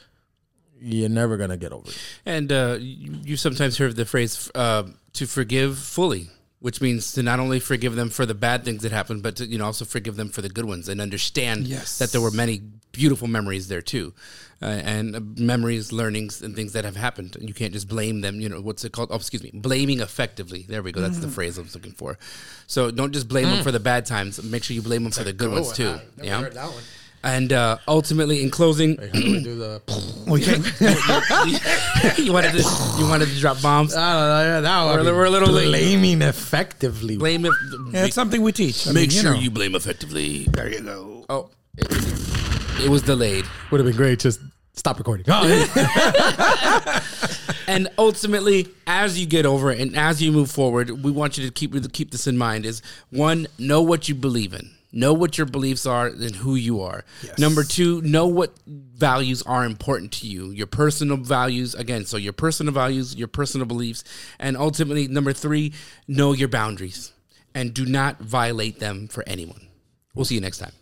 you're 0.79 1.09
never 1.09 1.39
gonna 1.39 1.57
get 1.57 1.73
over 1.73 1.89
it. 1.89 1.99
And 2.27 2.53
uh, 2.53 2.77
you, 2.79 3.37
sometimes 3.37 3.79
heard 3.79 3.97
the 3.97 4.05
phrase 4.05 4.51
uh, 4.55 4.83
"to 5.15 5.27
forgive 5.27 5.79
fully," 5.79 6.29
which 6.63 6.81
means 6.81 7.13
to 7.13 7.23
not 7.23 7.39
only 7.41 7.61
forgive 7.61 7.95
them 7.97 8.09
for 8.09 8.25
the 8.25 8.35
bad 8.35 8.65
things 8.65 8.83
that 8.83 8.93
happened, 8.93 9.23
but 9.23 9.37
to 9.37 9.45
you 9.47 9.59
know 9.59 9.67
also 9.67 9.85
forgive 9.85 10.17
them 10.17 10.29
for 10.31 10.41
the 10.43 10.49
good 10.49 10.65
ones 10.65 10.89
and 10.89 11.01
understand 11.01 11.67
Yes. 11.67 11.99
that 11.99 12.13
there 12.13 12.21
were 12.21 12.31
many 12.31 12.63
beautiful 12.93 13.27
memories 13.27 13.69
there 13.69 13.83
too, 13.83 14.13
uh, 14.61 14.67
and 14.67 15.17
uh, 15.17 15.21
memories, 15.37 15.93
learnings, 15.93 16.41
and 16.43 16.55
things 16.55 16.73
that 16.75 16.85
have 16.85 16.95
happened. 16.97 17.35
And 17.37 17.49
you 17.49 17.55
can't 17.55 17.73
just 17.73 17.89
blame 17.89 18.21
them. 18.21 18.41
You 18.41 18.49
know 18.49 18.61
what's 18.61 18.85
it 18.85 18.93
called? 18.93 19.09
Oh, 19.11 19.17
excuse 19.17 19.43
me, 19.43 19.51
blaming 19.55 20.01
effectively. 20.01 20.65
There 20.69 20.83
we 20.83 20.93
go. 20.93 21.01
That's 21.01 21.19
the 21.19 21.29
phrase 21.29 21.59
I 21.59 21.63
was 21.63 21.75
looking 21.75 21.93
for. 21.93 22.17
So 22.67 22.91
don't 22.91 23.13
just 23.13 23.29
blame 23.29 23.49
them 23.49 23.63
for 23.65 23.73
the 23.73 23.81
bad 23.81 24.07
times. 24.07 24.43
Make 24.43 24.63
sure 24.65 24.75
you 24.75 24.83
blame 24.83 25.03
them 25.03 25.13
for 25.13 25.25
the 25.25 25.33
good 25.33 25.51
ones 25.51 25.73
too. 25.73 25.99
Yeah. 26.23 26.49
And 27.25 27.53
uh, 27.53 27.79
ultimately, 27.87 28.43
in 28.43 28.51
closing, 28.51 28.97
How 28.99 29.07
do 29.07 29.33
we 29.33 29.43
do 29.45 29.55
the? 29.57 29.81
you 32.19 32.33
wanted 32.33 32.53
to 32.53 32.59
you 32.99 33.07
wanted 33.09 33.29
to 33.29 33.39
drop 33.41 33.61
bombs. 33.63 33.95
I 33.95 34.13
don't 34.13 34.29
know. 34.29 34.43
Yeah, 34.55 34.61
that 34.61 34.85
We're 34.87 34.99
a 34.99 35.03
little- 35.03 35.19
we're 35.19 35.25
a 35.27 35.31
little 35.31 35.49
blaming 35.49 36.23
effectively. 36.23 37.17
Blame 37.17 37.45
it. 37.47 37.53
yeah, 37.93 38.05
it's 38.07 38.15
something 38.15 38.43
we 38.43 38.53
teach. 38.53 38.87
I 38.89 38.93
Make 38.93 39.11
mean, 39.11 39.23
sure 39.23 39.35
know. 39.35 39.39
you 39.41 39.51
blame 39.51 39.75
effectively. 39.75 40.45
There 40.45 40.71
you 40.71 40.81
go. 40.81 41.25
Oh, 41.29 41.51
it, 41.77 41.87
it 42.85 42.89
was 42.91 43.03
delayed. 43.03 43.45
Would 43.71 43.79
have 43.81 43.87
been 43.87 43.97
great. 43.97 44.19
Just 44.21 44.41
stop 44.75 44.99
recording. 44.99 45.27
And 47.69 47.89
ultimately, 47.97 48.69
as 48.89 49.19
you 49.19 49.25
get 49.25 49.47
over 49.47 49.71
it 49.71 49.81
and 49.81 49.97
as 49.97 50.21
you 50.21 50.33
move 50.33 50.51
forward, 50.51 50.91
we 51.05 51.11
want 51.13 51.39
you 51.39 51.47
to 51.47 51.53
keep 51.53 51.73
keep 51.93 52.11
this 52.11 52.27
in 52.27 52.37
mind: 52.37 52.67
is 52.67 52.83
one, 53.11 53.47
know 53.59 53.81
what 53.81 54.09
you 54.09 54.15
believe 54.17 54.53
in, 54.53 54.69
know 54.93 55.13
what 55.13 55.39
your 55.39 55.47
beliefs 55.47 55.87
are, 55.87 56.07
and 56.07 56.37
who 56.37 56.55
you 56.55 56.81
are. 56.83 57.05
Number 57.39 57.65
two, 57.65 58.03
know 58.03 58.27
what 58.27 58.53
values 58.67 59.43
are 59.43 59.65
important 59.65 60.13
to 60.13 60.27
you, 60.27 60.51
your 60.51 60.67
personal 60.67 61.17
values. 61.17 61.75
Again, 61.75 62.05
so 62.05 62.17
your 62.17 62.33
personal 62.33 62.73
values, 62.73 63.17
your 63.17 63.29
personal 63.29 63.67
beliefs, 63.67 64.05
and 64.39 64.57
ultimately, 64.57 65.09
number 65.09 65.33
three, 65.33 65.73
know 66.07 66.33
your 66.33 66.49
boundaries 66.49 67.13
and 67.55 67.75
do 67.75 67.85
not 67.85 68.19
violate 68.21 68.79
them 68.79 69.09
for 69.09 69.25
anyone. 69.27 69.69
We'll 70.15 70.25
see 70.25 70.35
you 70.35 70.41
next 70.41 70.59
time. 70.59 70.73